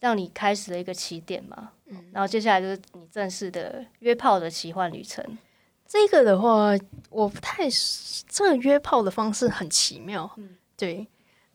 [0.01, 1.73] 让你开始了一个起点嘛。
[1.91, 5.25] 嗯，然后接下来就是你正式的约炮的奇幻旅程。
[5.87, 6.71] 这个的话，
[7.11, 7.65] 我不太，
[8.29, 10.31] 这个约炮的方式很奇妙。
[10.37, 11.07] 嗯，对。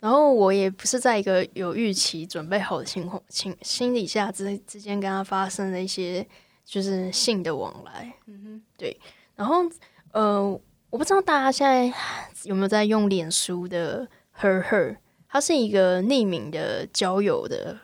[0.02, 6.28] 然后我也不是在一个有预期、准备好的情况、情心理下之之间跟他发生了一些
[6.66, 9.00] 就是性的往来，嗯哼，对。
[9.36, 9.64] 然后
[10.12, 10.44] 呃，
[10.90, 11.98] 我不知道大家现在
[12.44, 14.08] 有没有在用脸书的
[14.40, 14.98] Her Her，
[15.30, 17.80] 它是一个匿名的交友的呃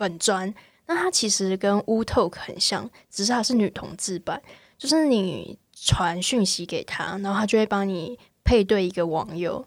[0.00, 0.52] 粉专。
[0.86, 4.40] 那它其实跟 Wootalk 很像，只是它是女同志版，
[4.78, 9.66] 就是你传讯息给他，然后他就会帮你配对一个网友。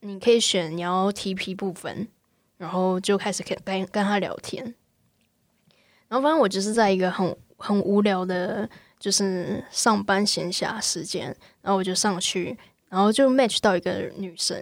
[0.00, 2.06] 你可以选你要 TP 部分，
[2.58, 4.64] 然后就开始跟跟跟他聊天。
[6.08, 8.68] 然后反正我就是在一个很很无聊的，
[9.00, 11.26] 就是上班闲暇时间，
[11.60, 12.56] 然后我就上去，
[12.88, 14.56] 然后就 match 到一个女生，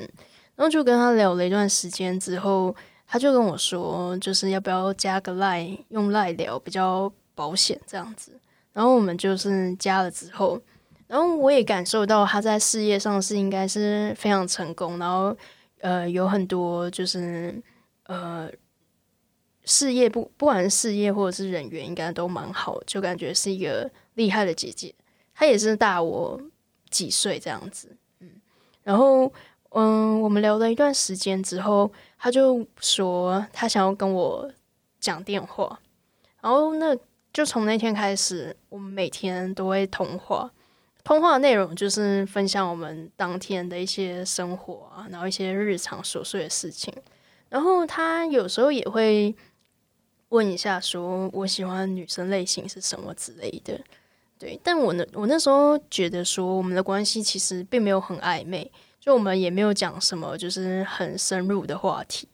[0.56, 2.74] 然后就跟他聊了一段时间之后，
[3.06, 8.38] 他就跟我说，就是要不要加个 line，用 line 聊比较保险这样子。
[8.72, 10.60] 然后我们就是加了之后。
[11.06, 15.36] 然后我也感受到他在事业上是应该是非常成功，然后
[15.80, 17.62] 呃有很多就是
[18.04, 18.50] 呃
[19.64, 24.92] 事业不不管是事业或者是人缘应该都蛮好，就感觉是一个厉害的姐姐。
[25.34, 26.40] 她也是大我
[26.90, 28.30] 几岁这样子，嗯。
[28.82, 29.30] 然后
[29.70, 31.92] 嗯，我们聊了一段时间之后，
[32.24, 34.50] 他就说他想要跟我
[34.98, 35.78] 讲电话，
[36.40, 36.96] 然后那
[37.34, 40.50] 就从那天开始，我们每天都会通话。
[41.02, 46.90] 通话内容就是分享我们当天的一些生活啊，然后一些日常琐碎的事情。
[47.50, 49.34] 然后他有时候也会
[50.30, 53.78] 问一下，说我喜欢女生类型是什么之类的。
[54.38, 58.72] 对，但我那我那时候觉得说，我们的关系其实并没有很暧昧，
[59.04, 62.26] 就我们也没有讲什么就是很深入的话题。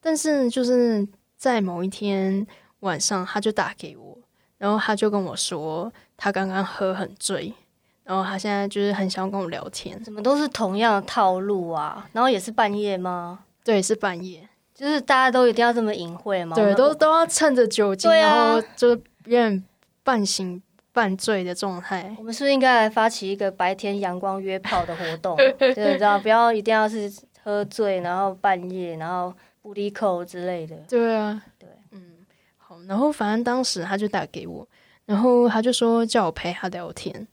[0.00, 2.44] 但是就是在某一天
[2.80, 4.18] 晚上，他就打给我，
[4.58, 7.54] 然后他就跟我说，他刚刚喝很醉。
[8.02, 12.08] 然后他现在就是很想跟我聊天，怎么都是同样的套路啊？
[12.12, 13.44] 然后也是半夜吗？
[13.62, 16.56] 对，是半夜，就是大家都一定要这么隐晦吗？
[16.56, 19.64] 对，都都要趁着酒精，啊、然后就有点
[20.02, 20.60] 半醒
[20.96, 22.16] 半醉的状态。
[22.18, 25.36] 我们是不是应该来发起一个白天阳光约炮的活动？
[25.60, 27.12] 就是知道不要一定要是
[27.44, 29.30] 喝醉，然后半夜，然后
[29.60, 30.74] 不离口之类的。
[30.88, 32.24] 对啊，对，嗯，
[32.56, 32.78] 好。
[32.88, 34.66] 然后反正当时他就打给我，
[35.04, 37.28] 然后他就说叫我陪他聊天。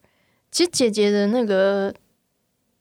[0.51, 1.93] 其实姐姐的那个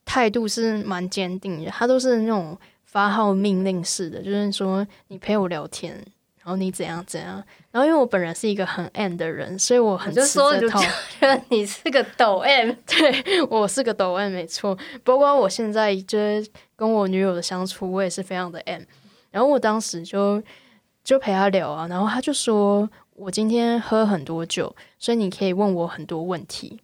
[0.04, 6.04] 态度是蛮坚定的，她都是那种发号命令式的，就是说你陪我聊天，
[6.44, 7.42] 然后你怎样怎样。
[7.70, 10.80] 然后因为我本人是一个很 M 的人，所以我很吃这套。
[11.20, 14.76] 觉得你是个抖 M，对，我是个抖 M，没错。
[15.04, 18.82] 包括我现在就是跟我女友的相处，我也是非常的 M。
[19.30, 20.42] 然后我当时就
[21.02, 26.80] 就陪她聊啊，然后她就说我今天喝很多酒，所以你可以问我很多问题。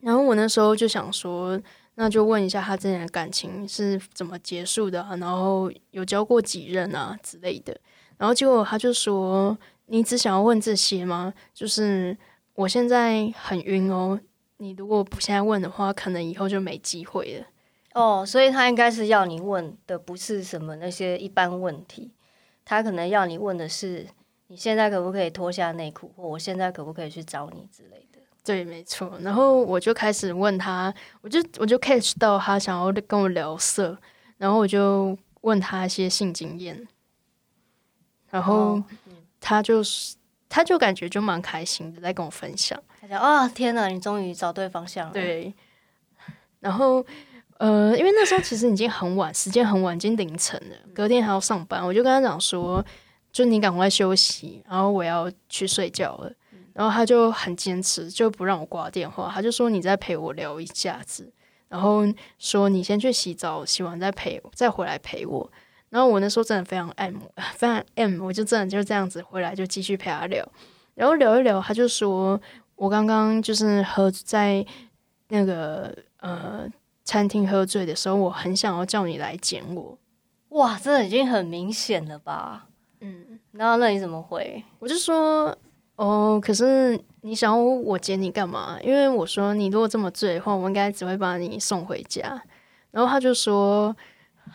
[0.00, 1.60] 然后我那时候就想说，
[1.94, 7.76] 那就问一下他之前的感情是怎么结束的啊，然后有交过几任啊之类的。
[8.18, 11.32] 然后结果他就说：“你只想要问这些吗？
[11.52, 12.16] 就是
[12.54, 14.18] 我现在很晕哦，
[14.58, 17.46] 你如果不现在问的话，可能以后就没机会了。”
[17.94, 22.10] 哦，所以他应该是要你问的不是什么那些一般问题，
[22.64, 24.06] 他可能要你问的是
[24.46, 28.18] 你现在可不可以脱下内裤，或我现在可不可以去找你之类的。
[28.42, 29.18] 对，没错。
[29.20, 33.96] 然后我就开始问他，我就我就 catch 到他想要跟我聊色，
[34.38, 36.88] 然后我就问他一些性经验，
[38.32, 38.82] 然后
[39.40, 40.16] 他就是
[40.48, 42.82] 他就感觉就蛮开心的，在跟我分享。
[43.00, 45.12] 他讲啊，天哪，你终于找对方向了。
[45.12, 45.52] 对。
[46.58, 47.04] 然后
[47.58, 52.84] 呃，因为那时候其实已经很晚，时间很晚，已经凌晨了，隔天还要上班，我就跟他讲说，
[53.30, 56.32] 就你赶快休息，然后我要去睡觉了。
[56.72, 59.30] 然后他就很坚持，就不让我挂电话。
[59.30, 61.30] 他就说：“你再陪我聊一下子。”
[61.68, 62.02] 然后
[62.38, 65.52] 说你先去洗澡，洗完再陪，再回来陪我。
[65.92, 70.42] 然后我那时候真的非常爱慕 非常 M，我就真的就这样子回来就继续陪他聊，
[70.94, 72.40] 然后聊一聊，他就说
[72.76, 74.64] 我刚刚就是喝在
[75.28, 76.66] 那个呃
[77.04, 79.98] 餐厅喝醉的时候，我很想要叫你来捡我。
[80.48, 82.68] 哇，这已经很明显了吧？
[83.00, 84.64] 嗯，然后那你怎么回？
[84.78, 85.54] 我就说
[85.96, 88.78] 哦，可是你想要我捡你干嘛？
[88.82, 92.42] 因为我说你如果这么醉的话，我应该只会把你送回家。
[92.90, 93.94] 然后他就说。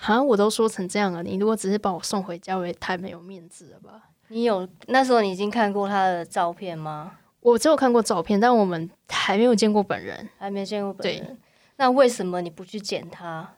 [0.01, 0.21] 啊！
[0.21, 4.09] 我都说成这样了，你如果只是把我送回家，我也太没有面子了吧？
[4.29, 7.13] 你有那时候你已经看过他的照片吗？
[7.39, 11.37] 我只有看过照片，但我们还没有见过本人，还没见过本人。
[11.77, 13.53] 那为什么你不去捡他？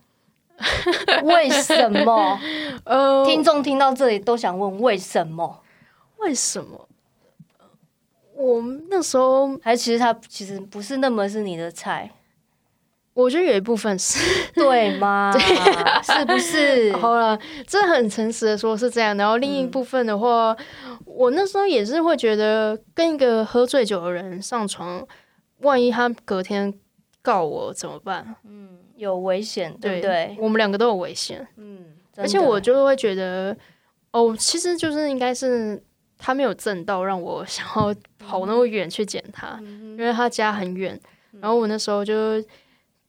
[1.24, 2.40] 为什么？
[2.84, 5.64] 呃，听众听到这里都想问为什么？
[6.18, 6.88] 为什么？
[8.36, 12.12] 我那时候还其实他其实不是那么是你的菜。
[13.20, 14.18] 我觉得有一部分是
[14.56, 15.34] 对吗？
[15.34, 16.94] 对啊，是不是？
[16.94, 19.16] 好了，这很诚实的说，是这样。
[19.18, 20.56] 然后另一部分的话，
[20.88, 25.06] 嗯，我那时候也是会觉得，跟一个喝醉酒的人上床，
[25.60, 26.74] 万一他隔天
[27.22, 28.36] 告我怎么办？
[28.46, 30.38] 嗯，有危险，对不对？
[30.40, 31.46] 我们两个都有危险。
[31.58, 33.56] 嗯，而且我就会觉得，
[34.12, 35.82] 哦，其实就是应该是
[36.18, 40.98] 他没有证到，让我想要跑那么远去捡他，嗯，因为他家很远。
[41.42, 42.42] 然后我那时候就。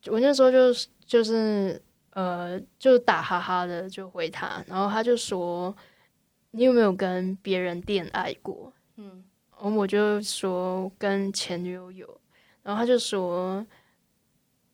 [0.06, 0.72] 我那时候就
[1.04, 1.80] 就是
[2.12, 5.74] 呃，就打哈哈的就回他，然后他就说
[6.52, 12.20] ：“你有没有跟别人恋爱过？”嗯，然后我就说跟前女友有，
[12.62, 13.64] 然后他就说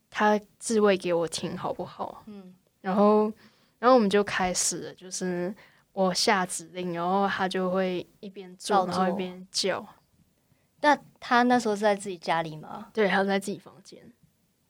[0.09, 2.23] 他自慰给我听好不好？
[2.27, 3.31] 嗯，然后
[3.79, 5.53] 然后我们就开始了，就是
[5.93, 9.85] 我下指令，然后他就会一边做，然后一边叫。
[10.81, 12.89] 那他那时候是在自己家里吗？
[12.93, 13.99] 对，他在自己房间。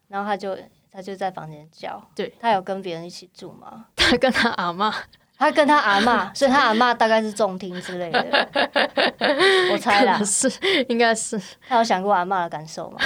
[0.08, 0.58] 然后他就
[0.92, 3.86] 他就在房间叫，对，他有跟别人一起住吗？
[3.96, 4.94] 他跟他阿嬷，
[5.38, 8.50] 他跟他阿嬷，所以他阿嬷大概是重听之类的，
[9.74, 10.50] 我猜啦，是
[10.90, 11.40] 应该是。
[11.68, 12.98] 他有想过阿嬷的感受吗？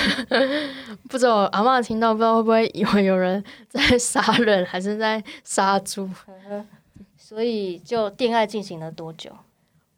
[1.09, 6.09] 不知道阿嬷听到不知道会不会以为有人在杀人还是在杀猪？
[7.17, 9.31] 所以就恋爱进行了多久？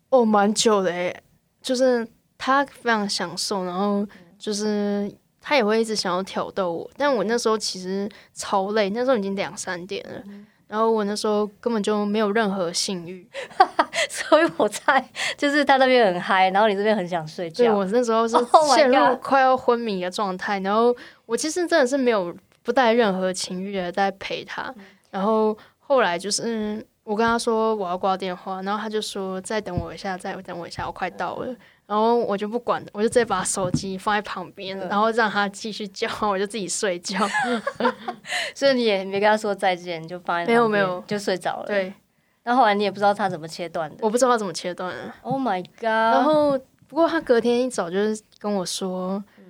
[0.10, 1.24] 哦，蛮久的诶，
[1.62, 4.08] 就是他非常享受，然后
[4.40, 5.14] 就是。
[5.46, 13.28] 他也会一直想要挑逗我，但我那时候其实超累，那时候已经两三点了，嗯、然后我那时候根本就没有任何性欲，
[14.10, 17.66] 所以我猜就是他那边很嗨，然后你这边很想睡觉。
[17.66, 18.38] 对，我那时候是
[18.74, 31.54] 陷入快要昏迷的状态，oh、然后我其实真的是没有不带任何情欲的在陪他，嗯、然后后来就是我跟他说我要挂电话，然后他就说再等我一下，再等我一下，我快到了。
[31.86, 37.20] 嗯然后我就不管，我就直接把手机放在旁边，然后让他继续叫， 我就自己睡觉。
[38.56, 41.68] 所以你也没跟他说再见，就放在，没有没有，就睡着了。
[41.68, 41.94] 对。
[42.42, 45.14] 然后后来你也不知道他怎么切断的，我不知道他怎么切断的。
[45.22, 45.84] Oh my god！
[45.84, 49.46] 然后不过他隔天一早就是跟我说，嗯、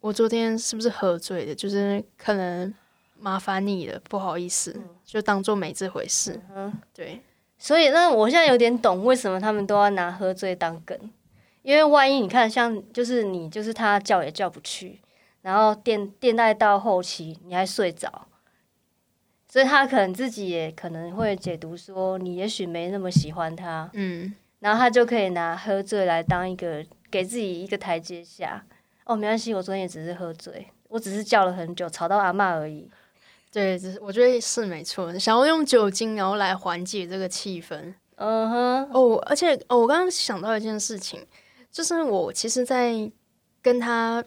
[0.00, 1.54] 我昨天是不是喝醉的？
[1.54, 2.72] 就是可能
[3.18, 6.40] 麻烦你了，不好意思，嗯、就当做没这回事。
[6.54, 7.22] 嗯，对。
[7.64, 10.98] 所以，那我现在有点懂为什么他们都要拿喝醉当梗，
[11.62, 14.98] 因为万一你看，像就是你，就是他叫也叫不去，
[15.42, 18.26] 然后电电带到后期你还睡着，
[19.48, 28.64] 所以他可能自己也可能会解读说你也许没那么喜欢他，嗯，然后他就可以拿喝醉来当一个给自己一个台阶下。
[29.04, 32.90] 哦，没关系，我昨天也只是喝醉，我只是叫了很久，吵到阿嬷而已。
[33.52, 37.94] 对，只是我觉得是没错，想要用酒精然后来缓解这个气氛。
[38.16, 41.26] 嗯哼，哦，而且哦，我刚刚想到一件事情，
[41.70, 43.10] 就是我其实，在
[43.60, 44.24] 跟他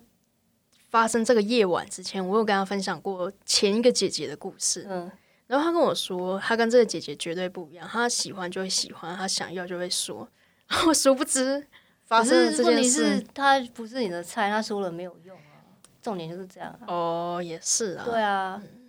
[0.89, 4.85] 发生这个夜晚之前，我有跟他分享过前一个姐姐的故事。
[4.89, 5.09] 嗯，
[5.47, 10.27] 然后他跟我说，他跟这个姐姐绝对不一样，他喜欢就会喜欢，他想要就会说。
[10.87, 11.65] 我殊不知
[12.03, 15.65] 发生这件事，是他不是你的菜，他说了没有用啊。
[16.01, 16.85] 重点就是这样啊。
[16.87, 18.05] 哦，也是啊。
[18.05, 18.61] 对啊。
[18.61, 18.84] 嗯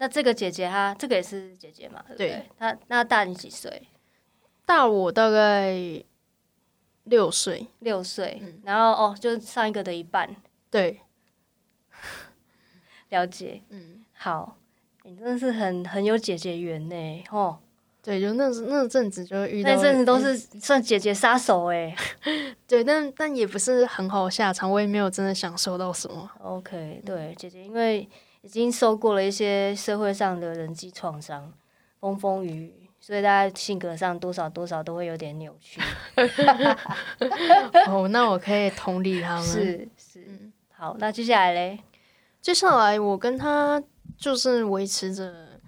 [0.00, 2.02] 那这个姐姐她这个也是姐姐嘛？
[2.06, 2.28] 对不对？
[2.28, 3.88] 对，她那大你几岁？
[4.64, 5.74] 大我大概
[7.04, 8.38] 六岁，六岁。
[8.40, 10.36] 嗯、然后哦，就是上一个的一半。
[10.70, 11.00] 对，
[13.10, 13.62] 了解。
[13.70, 14.56] 嗯，好，
[15.02, 17.58] 你真的是很很有姐姐缘呢，哦。
[18.00, 21.94] 对，就那那阵子就遇到，那阵子都是算姐姐杀手哎。
[22.68, 26.30] 对，但但也不是很好下场，我也没有真的享受到什么。
[26.40, 28.08] OK，对，姐姐因为。
[28.42, 31.52] 已经受过了一些社会上的人际创伤，
[32.00, 35.80] 风风雨雨，所以大家性格上多少多少都会有点扭曲。
[37.88, 39.44] 哦，那我可以同理他们。
[39.44, 41.80] 是是，好，那接下来嘞？
[42.40, 43.82] 接下来我跟他
[44.16, 45.60] 就是维持着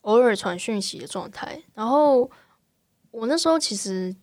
[0.00, 2.28] 偶尔传讯息的状态，然后
[3.12, 4.14] 我那时候其实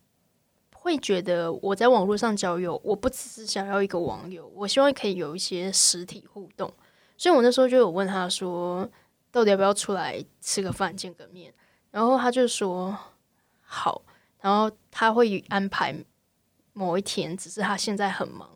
[0.73, 6.71] 会觉得我在网络上交友，我不只是想要一个网友，我希望可以有一些实体互动，
[7.19, 8.89] 所以我那时候就有问他说，
[9.29, 11.53] 到底要不要出来吃个饭见个面？
[11.91, 12.97] 然后他就说
[13.61, 14.01] 好，
[14.41, 15.93] 然后他会安排
[16.73, 18.49] 某一天，只是他现在很忙，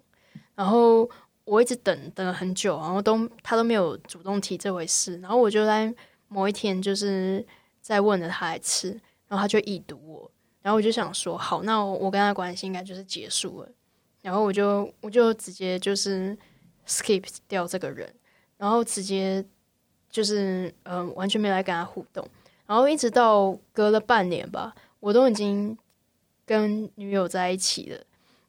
[0.55, 1.07] 然后。
[1.45, 5.93] 我一直等等了很久，然后都他都没有主动提这回事，然后我就在
[6.29, 7.45] 某一天就是
[7.81, 8.91] 在问了他一次，
[9.27, 13.69] 然后他就已读我，然后我就想说，好，那我跟他关系应该就是结束了，
[14.21, 16.37] 然后我就我就直接就是
[16.87, 18.09] skip 掉这个人，
[18.63, 19.43] 然后直接
[20.09, 22.25] 就是嗯、呃、完全没来跟他互动，
[22.65, 25.77] 然后一直到隔了半年吧，我都已经
[26.45, 27.99] 跟女友在一起了，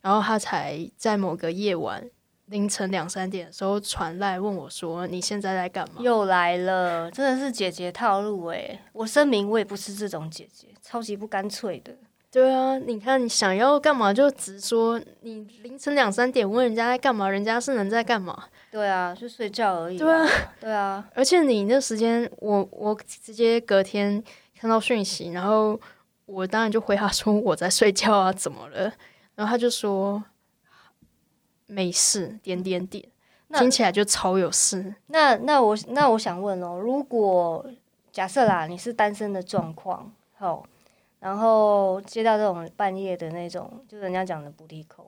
[0.03, 2.09] 然后他才在某个夜晚。
[2.49, 8.79] 凌晨两三点的时候传来问我说：“你现在在干嘛？”又来了，真的是姐姐套路诶。
[8.93, 11.97] 我声明，我也不是这种姐姐，超级不干脆的。
[12.31, 15.01] 对啊，你看你想要干嘛就直说。
[15.23, 18.45] 你凌晨两三点问人家在干嘛，人家是能在干嘛？
[18.75, 19.97] 对啊，就睡觉而已。
[19.97, 20.27] 对啊，
[20.59, 21.09] 对啊。
[21.15, 24.21] 而且你那时间，我我直接隔天
[24.59, 25.79] 看到讯息，然后
[26.27, 28.93] 我当然就回他说我在睡觉啊，怎么了？
[29.37, 30.23] 然后他就说。
[31.67, 33.03] 没事，点点点，
[33.55, 34.95] 听起来就超有事。
[35.07, 37.65] 那那我那我想问哦，如果
[38.13, 40.63] 假设啦，你是单身的状况，好，
[41.21, 45.07] 然后接到这种半夜的那种，就人家讲的 booty call，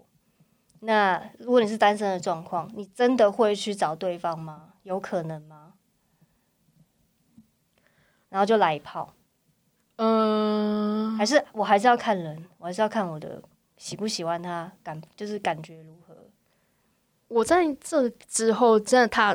[0.81, 4.75] 那如果你是单身的状况，你真的会去找对方吗？
[4.83, 5.73] 有可能吗？
[8.29, 9.15] 然后就来一炮？
[9.97, 13.43] 嗯，还是我还是要看人，我还是要看我的
[13.79, 16.15] 喜不喜欢他，感就是感觉如何。
[17.29, 19.35] 我在这之后真的踏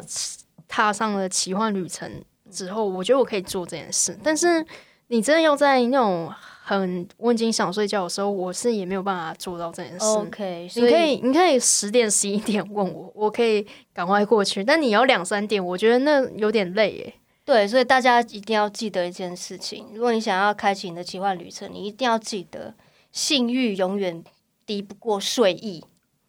[0.67, 4.17] 踏上了奇幻旅程之后，我觉得我可以做这件事。
[4.23, 4.65] 但是
[5.07, 6.31] 你真的要在那种
[6.63, 10.05] 很我已经想睡觉的时候，我是也没有办法做到这件事。
[10.05, 14.63] OK，你可以你可以十点十一点问我，我可以赶快过去。
[14.63, 17.13] 但你要两三点，我觉得那有点累耶。
[17.43, 22.75] 对，所以大家一定要记得一件事情：如果你想要开启你的奇幻旅程，你一定要记得，
[23.11, 24.23] 性欲永远
[24.65, 25.83] 敌不过睡意。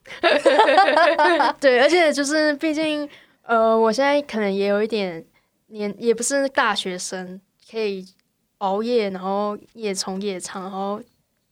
[1.61, 3.09] 对，而且就是，毕竟，
[3.43, 5.24] 呃，我现在可能也有一点
[5.68, 8.05] 年，也不是大学生，可以
[8.63, 11.01] 熬夜，然后夜冲夜唱，然后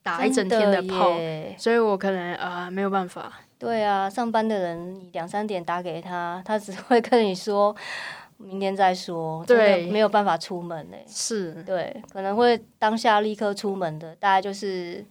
[0.03, 1.17] 打一整天的炮，
[1.59, 3.33] 所以我可能啊、呃、没有办法。
[3.59, 7.75] 对啊，上班的人，你两三点打给他，他只会跟你说
[8.39, 11.05] 明天再说，对，没有办法出门嘞。
[11.07, 15.05] 是，对，可能会当下立刻出门的，大概就是。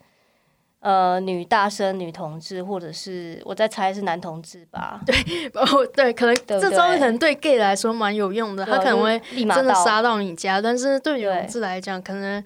[0.79, 5.01] 呃，女大生女同志，或者是我在猜是男同志吧？
[5.05, 5.13] 对，
[5.53, 10.61] 哦，对，可能这招可能对 gay 来说蛮有用的，他可能会真的杀到你家。
[10.61, 12.41] 但是对女同志来讲，可能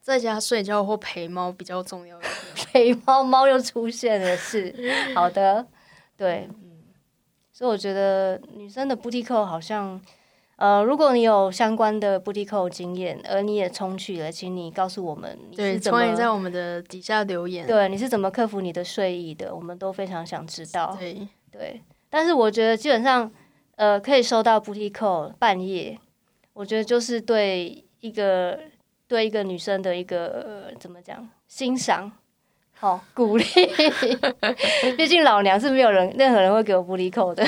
[0.00, 2.18] 在家睡觉或陪猫比较重要。
[2.72, 4.74] 陪猫，猫又出现了，是
[5.14, 5.64] 好的，
[6.16, 6.78] 对，嗯，
[7.52, 10.00] 所以我觉得女生的 booty call 好像。
[10.56, 17.66] 呃，如果你有相关的 booty call 经验，而你也冲去了，请你告诉我们你是怎么，欢迎在我们的底下留言。
[17.66, 19.54] 对，你是怎么克服你的睡意的？
[19.54, 20.96] 我们都非常想知道。
[20.98, 23.30] 对对，但是我觉得基本上，
[23.74, 25.98] 呃，可以收到 booty call 半夜，
[26.54, 28.58] 我觉得就是对一个
[29.06, 32.10] 对一个女生的一个、呃、怎么讲欣赏。
[32.78, 33.44] 好鼓励，
[34.98, 37.42] 毕竟老娘是没有人，任何人会给我 booty call 的。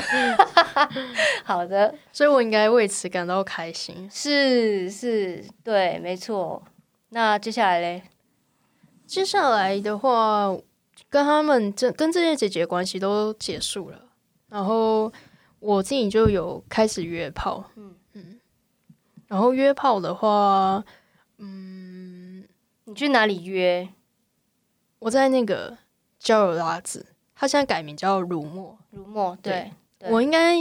[1.45, 4.09] 好的，所以我应该为此感到开心。
[4.11, 6.63] 是是，对，没错。
[7.11, 8.03] 那接下来嘞？
[9.07, 10.57] 接下来的话，
[11.11, 13.99] 跟他们这跟这些姐姐关系都结束了，
[14.49, 15.13] 然后
[15.61, 17.65] 我自己就有开始约炮。
[17.77, 18.41] 嗯嗯，
[19.27, 20.83] 然后约炮的话，
[21.37, 22.45] 嗯，
[22.85, 23.87] 你去哪里约？
[24.99, 25.77] 我在那个
[26.19, 28.77] 交友拉子，他现在改名叫如墨。
[28.91, 30.57] 如墨，对，对我应该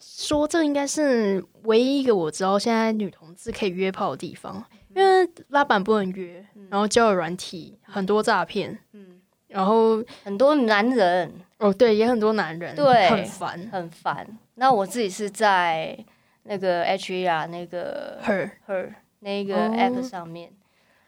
[0.00, 14.26] 说这应该是唯一一个我知道现在女同志可以约炮的地方，嗯、因为拉板不能约，嗯、然后交友软体很多诈骗，嗯，然后很多男人，哦，对，也很多男人，对，很烦，很烦。
[14.54, 15.96] 那我自己是在
[16.44, 20.50] 那个 HER 那个 Her Her 那个 App 上面。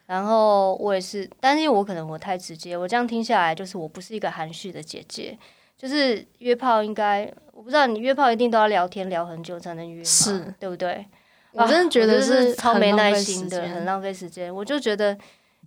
[0.09, 5.39] 哦然后我也是，但是我可能我太直接，我这样听下来就是我不是一个含蓄的姐姐，
[5.77, 11.07] 就是约炮应该我不知道你约炮一定都要聊天聊很久才能约，是对不对？
[11.53, 14.55] 我真的觉得是超没耐心的，很浪费时间。
[14.55, 15.17] 我就觉得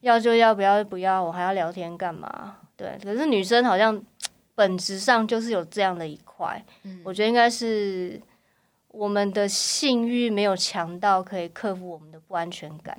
[0.01, 2.57] 要就要，不要不要，我还要聊天干嘛？
[2.75, 4.01] 对，可是女生好像
[4.55, 6.31] 本质上就是有这样的一块。
[6.41, 6.65] 块。
[6.83, 8.19] 嗯，我觉得应该是
[8.87, 12.97] 我们的性欲没有强到可以克服我们的不安全感。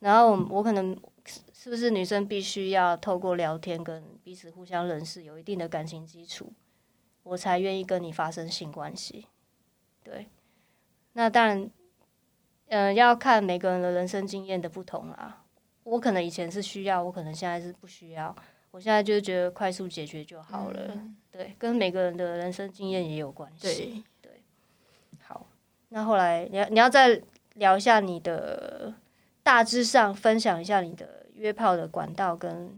[0.00, 0.96] 然后我可能
[1.52, 6.52] 是不是女生必须要透过聊天跟彼此互相认识，有一定的感情基础，
[7.22, 9.26] 我才愿意跟你发生性关系。
[10.04, 10.28] 对，
[11.14, 11.62] 那当然，
[12.68, 15.44] 嗯、呃，要看每个人的人生经验的不同啦。
[15.82, 18.34] 我可能以前是需要，我可能现在是不需要。
[18.72, 20.90] 我现在就是觉得快速解决就好了。
[20.94, 24.04] 嗯、对，跟每个人的人生经验也有关系。
[24.20, 24.42] 对对。
[25.22, 25.46] 好，
[25.88, 27.22] 那后来你要你要再
[27.54, 28.92] 聊一下你的
[29.46, 32.76] 大致上分享一下你的约炮的管道跟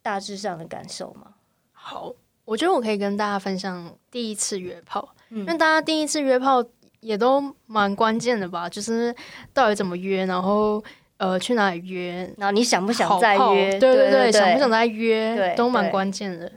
[0.00, 1.32] 大致上的感受吗？
[1.72, 2.14] 好，
[2.44, 6.64] 我觉得我可以跟大家分享第一次约炮，嗯、因为大家第一次约炮
[7.00, 9.12] 也都蛮关键的吧，就是
[9.52, 10.80] 到底怎么约，然后。
[11.18, 12.30] 呃，去哪里约？
[12.36, 13.70] 然后你想不想再约？
[13.78, 15.54] 对对对，想不想再约？
[15.56, 16.52] 都蛮关键的。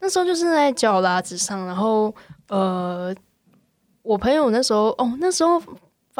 [0.00, 2.12] 那时候就是在脚拉子上，然后
[2.48, 3.14] 呃，
[4.02, 5.62] 我朋友那时候哦，那时候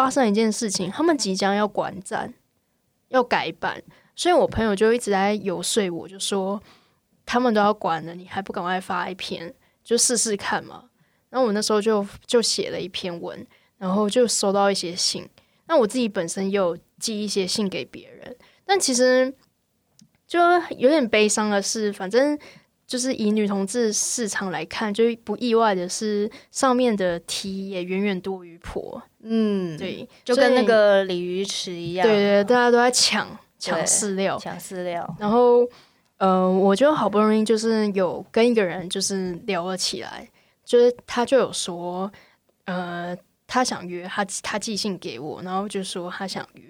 [0.02, 2.32] 发生一件事情，他们即将要馆站，
[3.08, 3.82] 要改版，
[4.16, 6.58] 所以我朋友就一直在游说我，就说
[7.26, 10.84] 他们都要关了，你还不赶快发一篇，就试试看嘛。
[11.28, 13.46] 然后我那时候就就写了一篇文，
[13.76, 15.28] 然后就收到一些信。
[15.66, 18.34] 那我自己本身又寄一些信给别人，
[18.64, 19.30] 但其实
[20.26, 20.40] 就
[20.78, 22.38] 有点悲伤的是，反正
[22.90, 29.00] 就是以女同志市场来看，就不意外的是，上面的 T 也远远多于婆。
[29.22, 35.16] 嗯，对，就跟那个鲤鱼池一样，对，对对，大家都在抢抢饲料，抢饲料。
[35.20, 35.64] 然后，
[36.16, 40.28] 呃，我就好不容易就是有跟一个人就是聊了起来，
[40.64, 42.10] 就是他就有说，
[42.64, 43.16] 呃。
[43.52, 46.62] 他想约他，他寄信给我，然后就说他想约。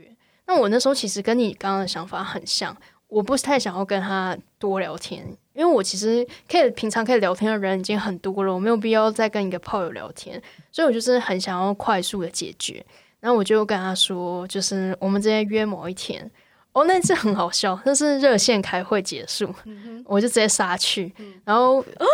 [0.46, 2.74] 那我那时候其实跟你刚刚的想法很像，
[3.06, 10.40] 我不是太想要跟他多聊天，因为我其实可以平常可以聊天的人已经很多了，我没有必要再跟一个炮友聊天，
[10.70, 12.84] 所以我就是很想要快速的解决。
[13.20, 16.30] 然后我就跟他说，就是我们直接约某一天。
[16.72, 21.80] 哦，那次很好笑，那是热线开会结束，嗯、我就直接杀去，嗯、然后。
[21.80, 22.07] 啊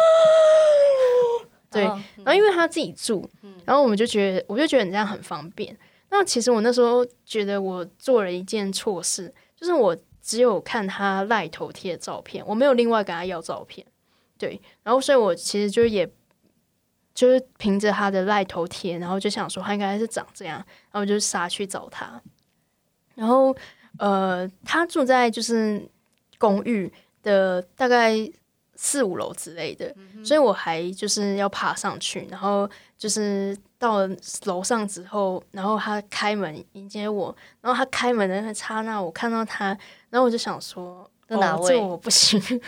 [1.68, 3.28] 对，然后因为他自己住，
[3.66, 5.76] 然后我们就觉得，我就觉得你这样很方便。
[6.08, 9.94] 那其实我那时候觉得我做了一件错事，就是我
[10.26, 13.86] 只有看他赖头贴的照片，我没有另外跟他要照片。
[14.36, 16.04] 对，然后所以我其实就也
[17.14, 20.56] 就是凭着他的赖头贴，然后就想说他应该是长这样，
[20.90, 22.20] 然后我就杀去找他。
[23.14, 23.56] 然后
[23.98, 25.88] 呃，他住在就是
[26.38, 28.28] 公寓的大概。
[28.78, 32.68] 四五楼之类的，嗯、所以我还就是要爬上去，然后
[32.98, 39.74] 就是到了楼上之后，然后他开门迎接我，然后他开门的那刹那，我看到他，
[40.16, 41.66] 然后我就想说，哪位？
[41.66, 42.40] 哦、这我不行。
[42.40, 42.60] 我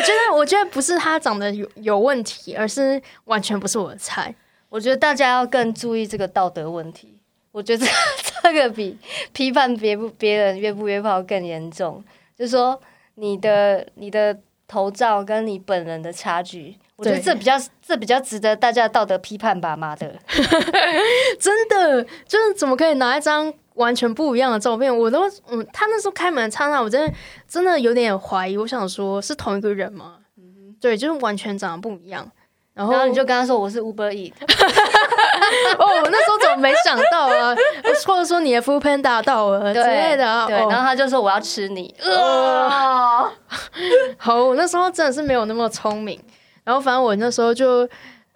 [0.00, 4.34] 觉得，我觉得不是他长得有有问题，而是完全不是我的菜。
[4.70, 7.18] 我觉得大家要更注意这个道德问题。
[7.50, 7.86] 我觉得
[8.42, 8.96] 这个比
[9.34, 12.02] 批判别不别人约不约炮更严重，
[12.34, 12.80] 就是说。
[13.16, 14.34] 你的你的
[14.66, 17.52] 头照跟你本人的差距，我觉得这比较
[17.86, 20.18] 这比较值得大家道德批判吧，妈的，
[21.38, 24.96] 真的就是怎么可以拿一张完全不一样的照片？
[24.96, 27.14] 我都嗯，他那时候开门的刹那，我真的
[27.48, 30.16] 真的有点怀疑，我想说是同一个人吗？
[30.36, 32.30] 嗯哼，对，就是完全长得不一样。
[32.74, 34.32] 然后，然后你就跟他说我是 Uber Eats。
[35.78, 37.54] 哦，我那时候怎么没想到啊？
[38.06, 41.94] 或者说你的 Foodpanda 到了之类的，对，然后他就说我要吃你。
[42.00, 43.30] 呃，
[44.16, 46.18] 好，我那时候真的是没有那么聪明。
[46.64, 47.86] 然后反正我那时候就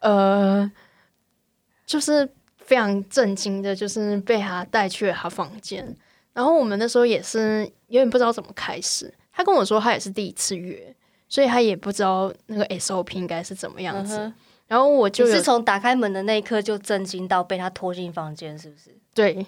[0.00, 0.70] 呃，
[1.86, 2.28] 就是
[2.66, 5.96] 非常震惊的，就是被他带去了他房间。
[6.32, 9.12] 然后我们那时候也是有点不知道怎么开始。
[9.32, 10.94] 他跟我说他也是第一次约。
[11.28, 14.34] 所以他也不知道那个 SOP 应该是怎么样子，嗯、
[14.68, 18.96] 然后我就你是从打开门的那一刻就震惊到被他拖进房间，是不是？
[19.12, 19.44] 对，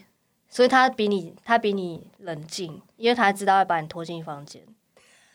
[0.49, 4.61] 所以他比你他比你冷静，因为他知道要把你拖进房间。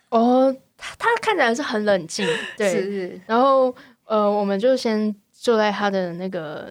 [0.09, 2.27] 哦，他他看起来是很冷静，
[2.57, 2.69] 对。
[2.69, 3.73] 是是然后
[4.03, 6.69] 呃，我们就先坐在他的那个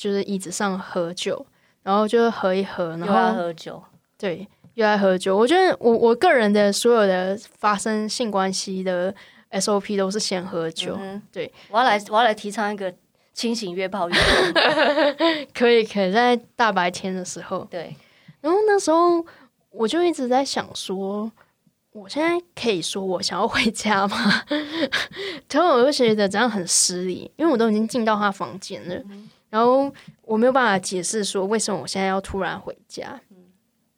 [0.00, 1.44] 就是椅子上喝酒，
[1.82, 3.82] 然后就喝一喝，然后喝酒，
[4.16, 4.48] 对。
[4.74, 9.12] 又爱喝酒，我觉得我我个人的所有的发生性关系的
[9.50, 10.96] SOP 都是先喝酒。
[10.98, 12.94] 嗯、对，我要来我要来提倡一个
[13.34, 14.16] 清醒约炮约，
[15.52, 17.66] 可以可以在大白天的时候。
[17.68, 17.94] 对，
[18.40, 19.22] 然后那时候
[19.70, 21.30] 我就一直在想说，
[21.90, 24.44] 我现在可以说我想要回家吗？
[25.50, 29.92] 然后我就觉得这样很失礼，因为我都已经进到他房间了，嗯、然后
[30.22, 33.20] 我没有办法解释说为什么我现在要突然回家。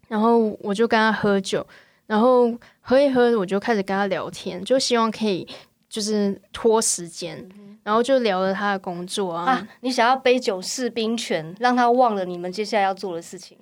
[0.08, 1.66] 然后我就跟他喝酒，
[2.06, 5.48] 然后喝一喝，我就开始跟他聊天，就希望可以
[5.88, 9.68] 就是拖时间，嗯、然后就聊了他的工作啊，啊。
[9.80, 13.56] 你想要杯酒释兵权，让他忘了你们接下来要做的事情。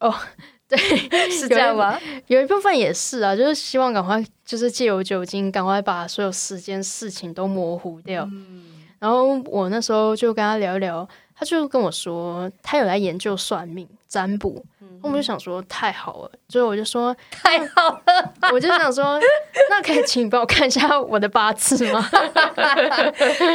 [0.00, 0.14] 哦，
[0.66, 0.78] 对，
[1.28, 2.00] 是这样吗？
[2.28, 8.26] 有一部分也是啊，就是希望赶快，就是借由酒精，赶快把所有时间事情都模糊掉。
[8.32, 8.64] 嗯、
[8.98, 11.06] 然后我那时候就跟他聊一聊。
[11.42, 14.64] 他就跟我说，他有来研究算命占卜，
[15.00, 19.18] 我们就想说太好了，所以我就说 太好了，我就想说，
[19.68, 22.08] 那可以请你帮我看一下我的八字吗？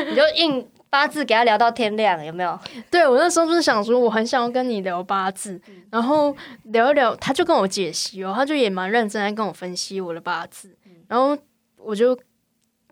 [0.10, 2.60] 你就印八字给他聊到天亮，有没有？
[2.92, 5.58] 对，我那时候就是想说，我很想要跟你聊八字，
[5.90, 10.76] 然后聊一聊，他就跟我解析哦，他就也蛮认真在跟我分析我的八字，
[11.08, 11.38] 然后
[11.78, 12.10] 我就，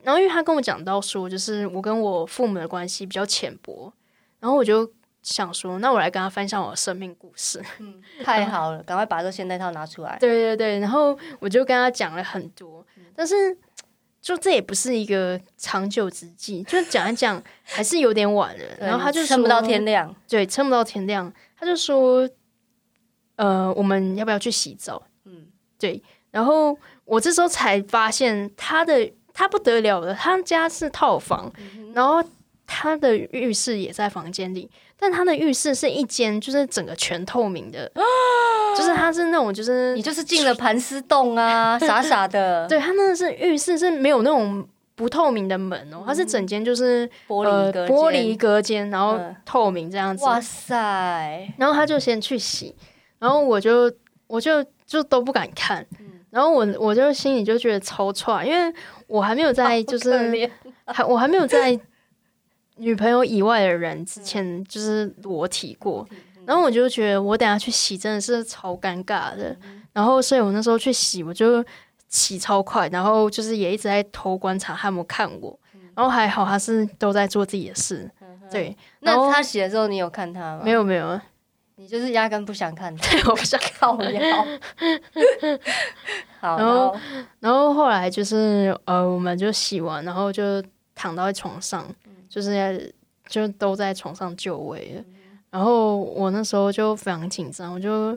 [0.03, 3.91] 然后因为他跟我讲到说，就是我跟我父母的关系比较浅薄。
[4.45, 4.87] 然后我就
[5.23, 7.59] 想说，那我来跟他分享我的生命故事。
[7.79, 10.19] 嗯，太好了，赶快把这现代套拿出来。
[10.19, 13.57] 对对对，然后我就跟他讲了很多，嗯、但是
[14.21, 18.65] 就这也不是一个长久之计，就讲一讲还是有点晚了。
[18.79, 21.33] 然后他就撑不到天亮，对，撑不到天亮。
[21.57, 22.29] 他就说，
[23.37, 25.01] 呃，我们要不要去洗澡？
[25.23, 25.47] 嗯，
[25.79, 26.03] 对。
[26.29, 32.23] 然后我这时候才发现他的他不得了了，他家是套房，嗯、然后。
[32.67, 37.91] 他的浴室也在房间里，但他的浴室是一间，就是整个全透明的，
[38.75, 42.67] 就是他是那种，就是你就是进了盘丝洞啊， 傻傻的。
[42.67, 50.25] 对，他那个是浴室是没有那种不透明的门哦，它是整间就是玻璃隔玻璃隔间，然后透明这样子。
[50.25, 51.53] 哇塞！
[51.57, 52.75] 然后他就先去洗，
[53.19, 53.91] 然后我就
[54.27, 55.85] 我就就都不敢看，
[56.31, 58.73] 然后我我就心里就觉得超差，因为
[59.05, 60.49] 我还没有在就是
[60.85, 61.79] 还我还没有在。
[62.77, 66.07] 女朋友以外的人之前就是裸体过，
[66.45, 69.55] 然后我就觉得我等下去洗真的是超尴尬的，
[69.93, 71.63] 然后所以我那时候去洗我就
[72.09, 75.57] 洗超快，然后就是也一直在偷观察他有没有看我，
[75.95, 78.09] 然后还好他是都在做自己的事，
[78.51, 78.75] 对。
[78.99, 80.61] 那他洗的时候你有看他吗？
[80.63, 81.19] 没有没有，
[81.77, 83.59] 你就是压根不想看他，对， 我不想。
[83.59, 84.45] 看腰。
[86.39, 86.95] 好，然后？
[87.39, 90.63] 然后后来就是呃，我们就洗完，然后就
[90.93, 91.85] 躺到床上。
[92.35, 92.93] 就是
[93.29, 98.09] 就都在床上就位了，嗯、然后我那时候就非常紧张，我就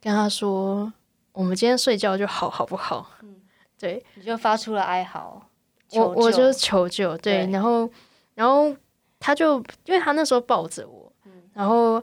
[0.00, 0.90] 跟他说
[1.32, 3.36] ：“我们今天睡觉就好，好不好？”嗯，
[3.78, 5.46] 对，你就发出了哀嚎，
[5.92, 7.90] 我我就求救，对，对然后
[8.34, 8.74] 然后
[9.20, 12.02] 他就因为他那时候抱着我，嗯、然后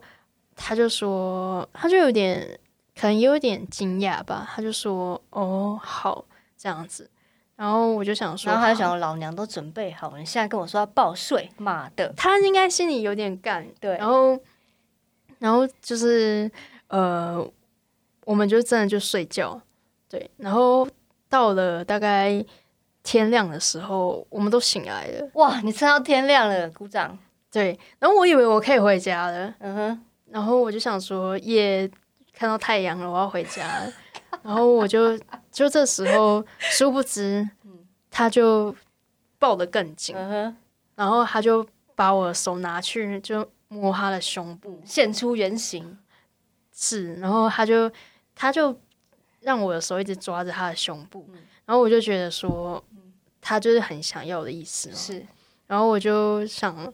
[0.56, 2.60] 他就说，他就有点
[2.96, 6.24] 可能有点惊讶吧，他就说：“哦，好，
[6.56, 7.10] 这样子。”
[7.56, 12.12] 然后我就想说，然后他就想，老娘都准备好了，你现在跟我说要报税，妈的！
[12.18, 13.95] 他应该心里有点干，对。
[13.97, 14.38] 然后，
[15.38, 16.49] 然后就是
[16.88, 17.47] 呃，
[18.26, 19.62] 我们就真的就睡觉，
[20.10, 20.30] 对。
[20.38, 20.88] 然后
[21.30, 22.43] 到了大概
[23.04, 25.30] 天亮的时候，我们都醒来了。
[25.36, 27.18] 哇，你撑到天亮了，鼓掌。
[27.51, 27.78] 对。
[27.99, 30.01] 然后我以为我可以回家了，嗯哼。
[30.32, 31.88] 然后我就想说，耶，
[32.34, 33.93] 看到太阳了，我要回家了。
[34.41, 35.16] 然后我就
[35.54, 37.47] 就这时候，殊不知，
[38.12, 38.76] 他就
[39.39, 40.14] 抱得更紧，
[40.95, 45.97] 然后他就把我的手拿去就摸他的胸部，现出原形，
[46.74, 47.89] 是，然后他就
[48.36, 48.76] 他就
[49.39, 51.26] 让我的手一直抓着他的胸部，
[51.66, 52.84] 然后我就觉得说，
[53.39, 55.26] 他就是很想要的意思，是，
[55.68, 56.91] 然后我就想。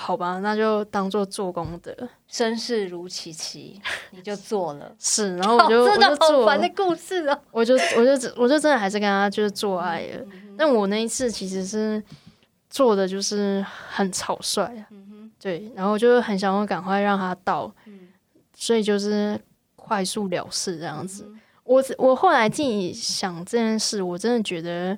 [0.00, 1.92] 好吧，那就当做做功德。
[2.28, 3.82] 身世如其其，
[4.12, 4.94] 你就做了。
[4.96, 7.36] 是，然后我就真的好烦的故事啊！
[7.50, 10.24] 我就我就我就真的还是跟他就是做爱了。
[10.56, 12.00] 但我那一次其实是
[12.70, 14.86] 做的就是很草率啊。
[14.92, 18.06] 嗯、对，然后就很想要赶快让他到，嗯、
[18.54, 19.36] 所以就是
[19.74, 21.24] 快速了事这样子。
[21.26, 24.96] 嗯、我我后来自己想这件事，我真的觉得。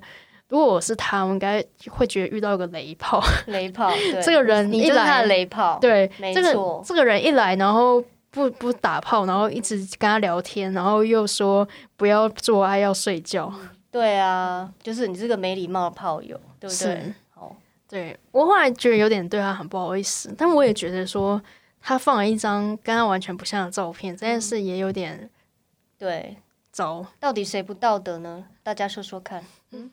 [0.51, 3.23] 如果我是他，我应该会觉得遇到一个雷炮。
[3.47, 5.79] 雷炮， 对这个人一来，你就是他的雷炮。
[5.79, 6.41] 对，没错。
[6.41, 13.49] 这个这个人一来，然后不不打炮，然后一直跟他聊天，然后又说不要做爱，要睡觉。
[13.89, 16.95] 对啊，就是你这个没礼貌的炮友，对不对？
[16.95, 17.55] 是好，
[17.87, 21.41] 对我后来觉得有点对他很不好意思，但我也觉得说
[21.81, 25.29] 他放了一张跟他完全不像的照片，这件事也有点
[25.97, 26.35] 对
[26.73, 27.05] 糟。
[27.21, 28.43] 到底谁不道德呢？
[28.61, 29.41] 大家说说看。
[29.71, 29.89] 嗯。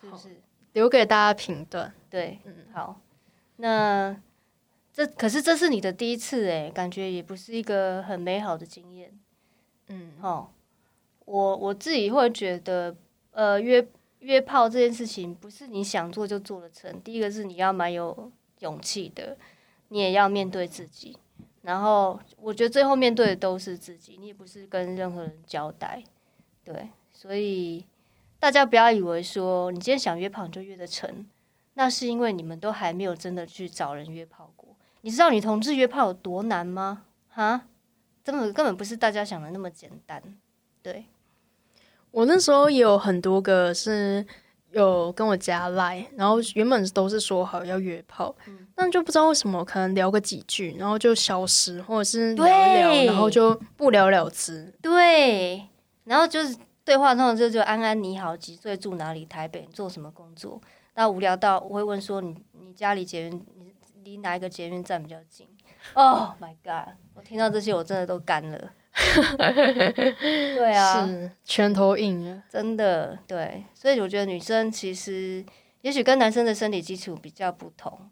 [0.00, 0.40] 是不是
[0.72, 1.92] 留给大家评断？
[2.08, 3.00] 对，嗯，好。
[3.56, 4.16] 那
[4.92, 9.18] 这可是这是你的第一次哎，感觉也不是一个很美好的经验。
[9.88, 10.50] 嗯，哦。
[11.24, 12.96] 我我自己会觉得，
[13.32, 13.86] 呃，约
[14.20, 17.00] 约炮这件事情不是你想做就做得成。
[17.02, 19.36] 第一个是你要蛮有勇气的，
[19.88, 21.16] 你也要面对自己。
[21.62, 26.02] 然后我觉得最后面对的都是自己，你也不是跟任何人交代。
[26.64, 27.84] 对，所以。
[28.40, 31.26] 大家不要以为说你今天想约炮你就约得成，
[31.74, 34.76] 那是因为你们都还没有真的去找人约炮过。
[35.02, 37.02] 你知道女同志约炮有多难吗？
[37.28, 37.62] 哈，
[38.24, 40.22] 根本根本不是大家想的那么简单。
[40.82, 41.04] 对，
[42.10, 44.24] 我那时候也有很多个是
[44.70, 54.72] 有跟我加赖，然后原本都是说好要约炮，嗯、但就不知道为什么，可能聊个几句，然后就消失，或者是聊一聊，然后就不了了之。
[54.82, 55.68] 对，
[56.04, 56.56] 然后就是
[56.88, 59.26] 对话通常就就安安你好，几岁住哪里？
[59.26, 60.58] 台北做什么工作？
[60.94, 63.74] 那无聊到我会问说你你家里捷运你
[64.04, 65.46] 离哪一个捷运站比较近
[65.92, 66.94] ？Oh my god！
[67.12, 68.70] 我听到这些我真的都干了。
[69.36, 73.64] 对啊， 是拳头硬了，真的对。
[73.74, 75.44] 所以我觉得女生其实
[75.82, 78.08] 也许跟男生的身体基础比较不同。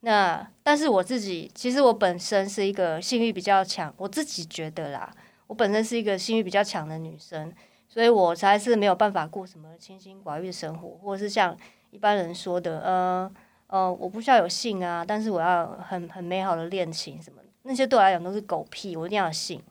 [0.00, 5.14] 那但是我自己其实我本身是一个性欲比较强，我自己觉得啦，
[5.46, 7.52] 我本身是一个性欲比较强的女生，
[7.96, 11.56] 所以我才是没有办法过什么清心寡欲的生活，或者是像。
[11.90, 13.32] 一般人说的，呃
[13.68, 19.62] 呃，我不需要有性啊，但是我要很很美好的恋情什么，那些对我来讲都是狗屁，我一定要有性。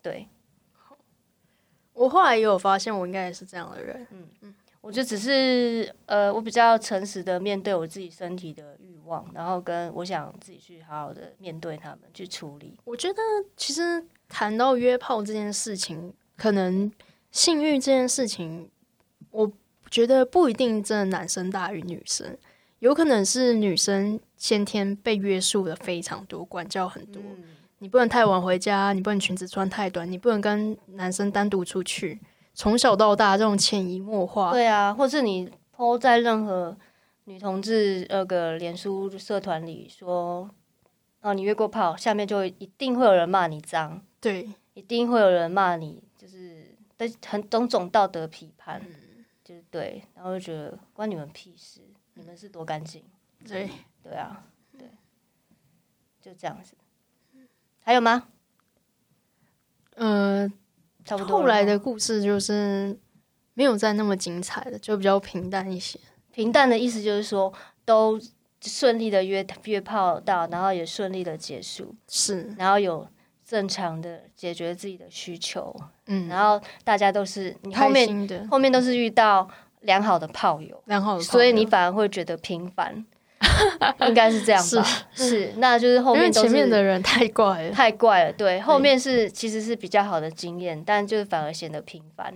[0.00, 0.28] 对，
[1.94, 4.06] 我后来也有发现，我应该也是这样的人。
[4.12, 12.78] 嗯嗯，我就只是呃，我比较诚实的面对我自己身体的欲望，然后跟我想自己去好好的面对他们去处理。
[12.84, 13.20] 我觉得
[13.56, 16.92] 其实谈到约炮这件事情，可能
[17.32, 18.70] 性欲这件事情，
[19.32, 19.50] 我。
[19.90, 22.34] 觉得不一定真的男生大于女生，
[22.78, 27.20] 有可能是女生先天被约束的非常多，管教很多。
[27.22, 27.44] 嗯、
[27.80, 32.18] 你不能太晚回家，你不能裙子穿太短，你不能跟男生单独出去。
[32.54, 36.74] 从小到大这种潜移默化，对啊，或是你 po 在任何
[37.24, 40.48] 女同志那个脸书社团里说，
[41.20, 46.02] 哦，你约过炮，下面就一定会有人骂你脏，对，一定会有人骂你，
[47.06, 48.80] 就是很种种道德批判。
[48.84, 48.94] 嗯
[49.44, 51.80] 就是对，然后就觉得关你们屁事，
[52.14, 53.02] 你们是多干净，
[53.44, 53.68] 对
[54.00, 54.44] 对啊，
[54.78, 54.88] 对，
[56.22, 56.76] 就这样子。
[57.82, 58.28] 还有吗？
[59.96, 60.48] 呃，
[61.04, 61.38] 差不多。
[61.40, 62.96] 后来的故事就是
[63.54, 65.98] 没有再那么精彩了，就比较平淡一些。
[66.30, 67.52] 平淡的意思就是说，
[67.84, 68.18] 都
[68.60, 73.06] 顺利的约约炮到，然后也顺利的结束，是，然后有
[73.52, 75.76] 正常的解决自己的需求。
[76.06, 79.46] 嗯，然后大家都是你后面后面都是遇到
[79.82, 83.04] 良好的炮友，良好的友，所以你反而会觉得平凡，
[84.08, 84.82] 应该是这样吧？
[85.12, 88.32] 是，是，那就是后面都是前面的人太怪了，太怪了。
[88.32, 92.32] 对，后面是其实是比较好的经验，但就是反而显得平凡。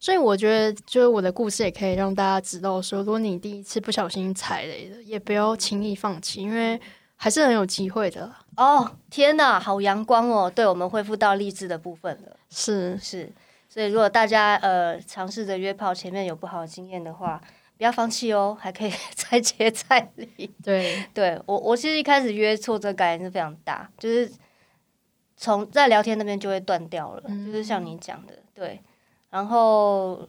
[0.00, 6.80] 所以我觉得，就是我的故事也可以让大家知道说，如果你第一次不小心踩雷了，也不要轻易放弃，因为
[7.14, 8.30] 还是很有机会的。
[8.56, 10.50] 哦，天哪，好阳光哦！
[10.50, 12.36] 对，我们恢复到励志的部分了。
[12.48, 13.30] 是是，
[13.68, 17.40] 所以如果大家呃尝试着约炮，前面有不好的经验的话，
[17.76, 20.50] 不要放弃哦，还可以 再接再厉。
[20.64, 24.32] 对，对我我其实一开始约挫折感也是非常大，就是
[25.36, 28.80] 从在聊天那边就会断掉了，嗯、就是像你讲的，对。
[29.28, 30.26] 然后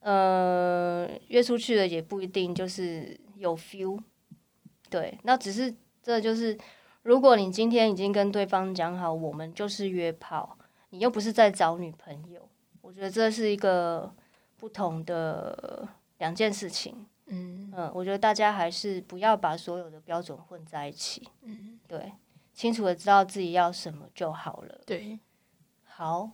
[0.00, 3.98] 呃约出去的也不一定就是有 feel，
[4.88, 6.56] 对，那只是这就是
[7.06, 10.58] 如果你今天已经跟对方讲好，我们就是约炮。
[10.90, 12.48] 你又不是在找女朋友，
[12.80, 14.12] 我觉得这是一个
[14.56, 15.86] 不同的
[16.18, 17.06] 两件事情。
[17.26, 21.28] 嗯嗯，我觉得大家还是不要把所有的标准混在一起。
[21.42, 22.12] 嗯，对，
[22.52, 24.80] 清楚的知道自己要什么就好了。
[24.84, 25.20] 对，
[25.84, 26.30] 好，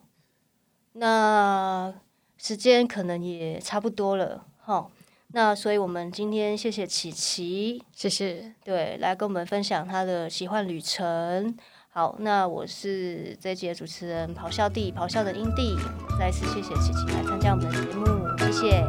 [0.92, 1.92] 那
[2.38, 4.88] 时间可能也差不多了，齁，
[5.32, 11.56] 那所以我们今天谢谢琪琪，谢谢，对，来跟我们分享他的奇幻旅程。
[11.94, 15.76] 好，那我是这一集的主持人咆哮帝，咆哮的英帝。
[16.18, 18.06] 再次谢谢琪琪来参加我们的节目，
[18.38, 18.84] 谢谢，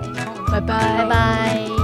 [0.52, 1.83] 拜拜，拜拜。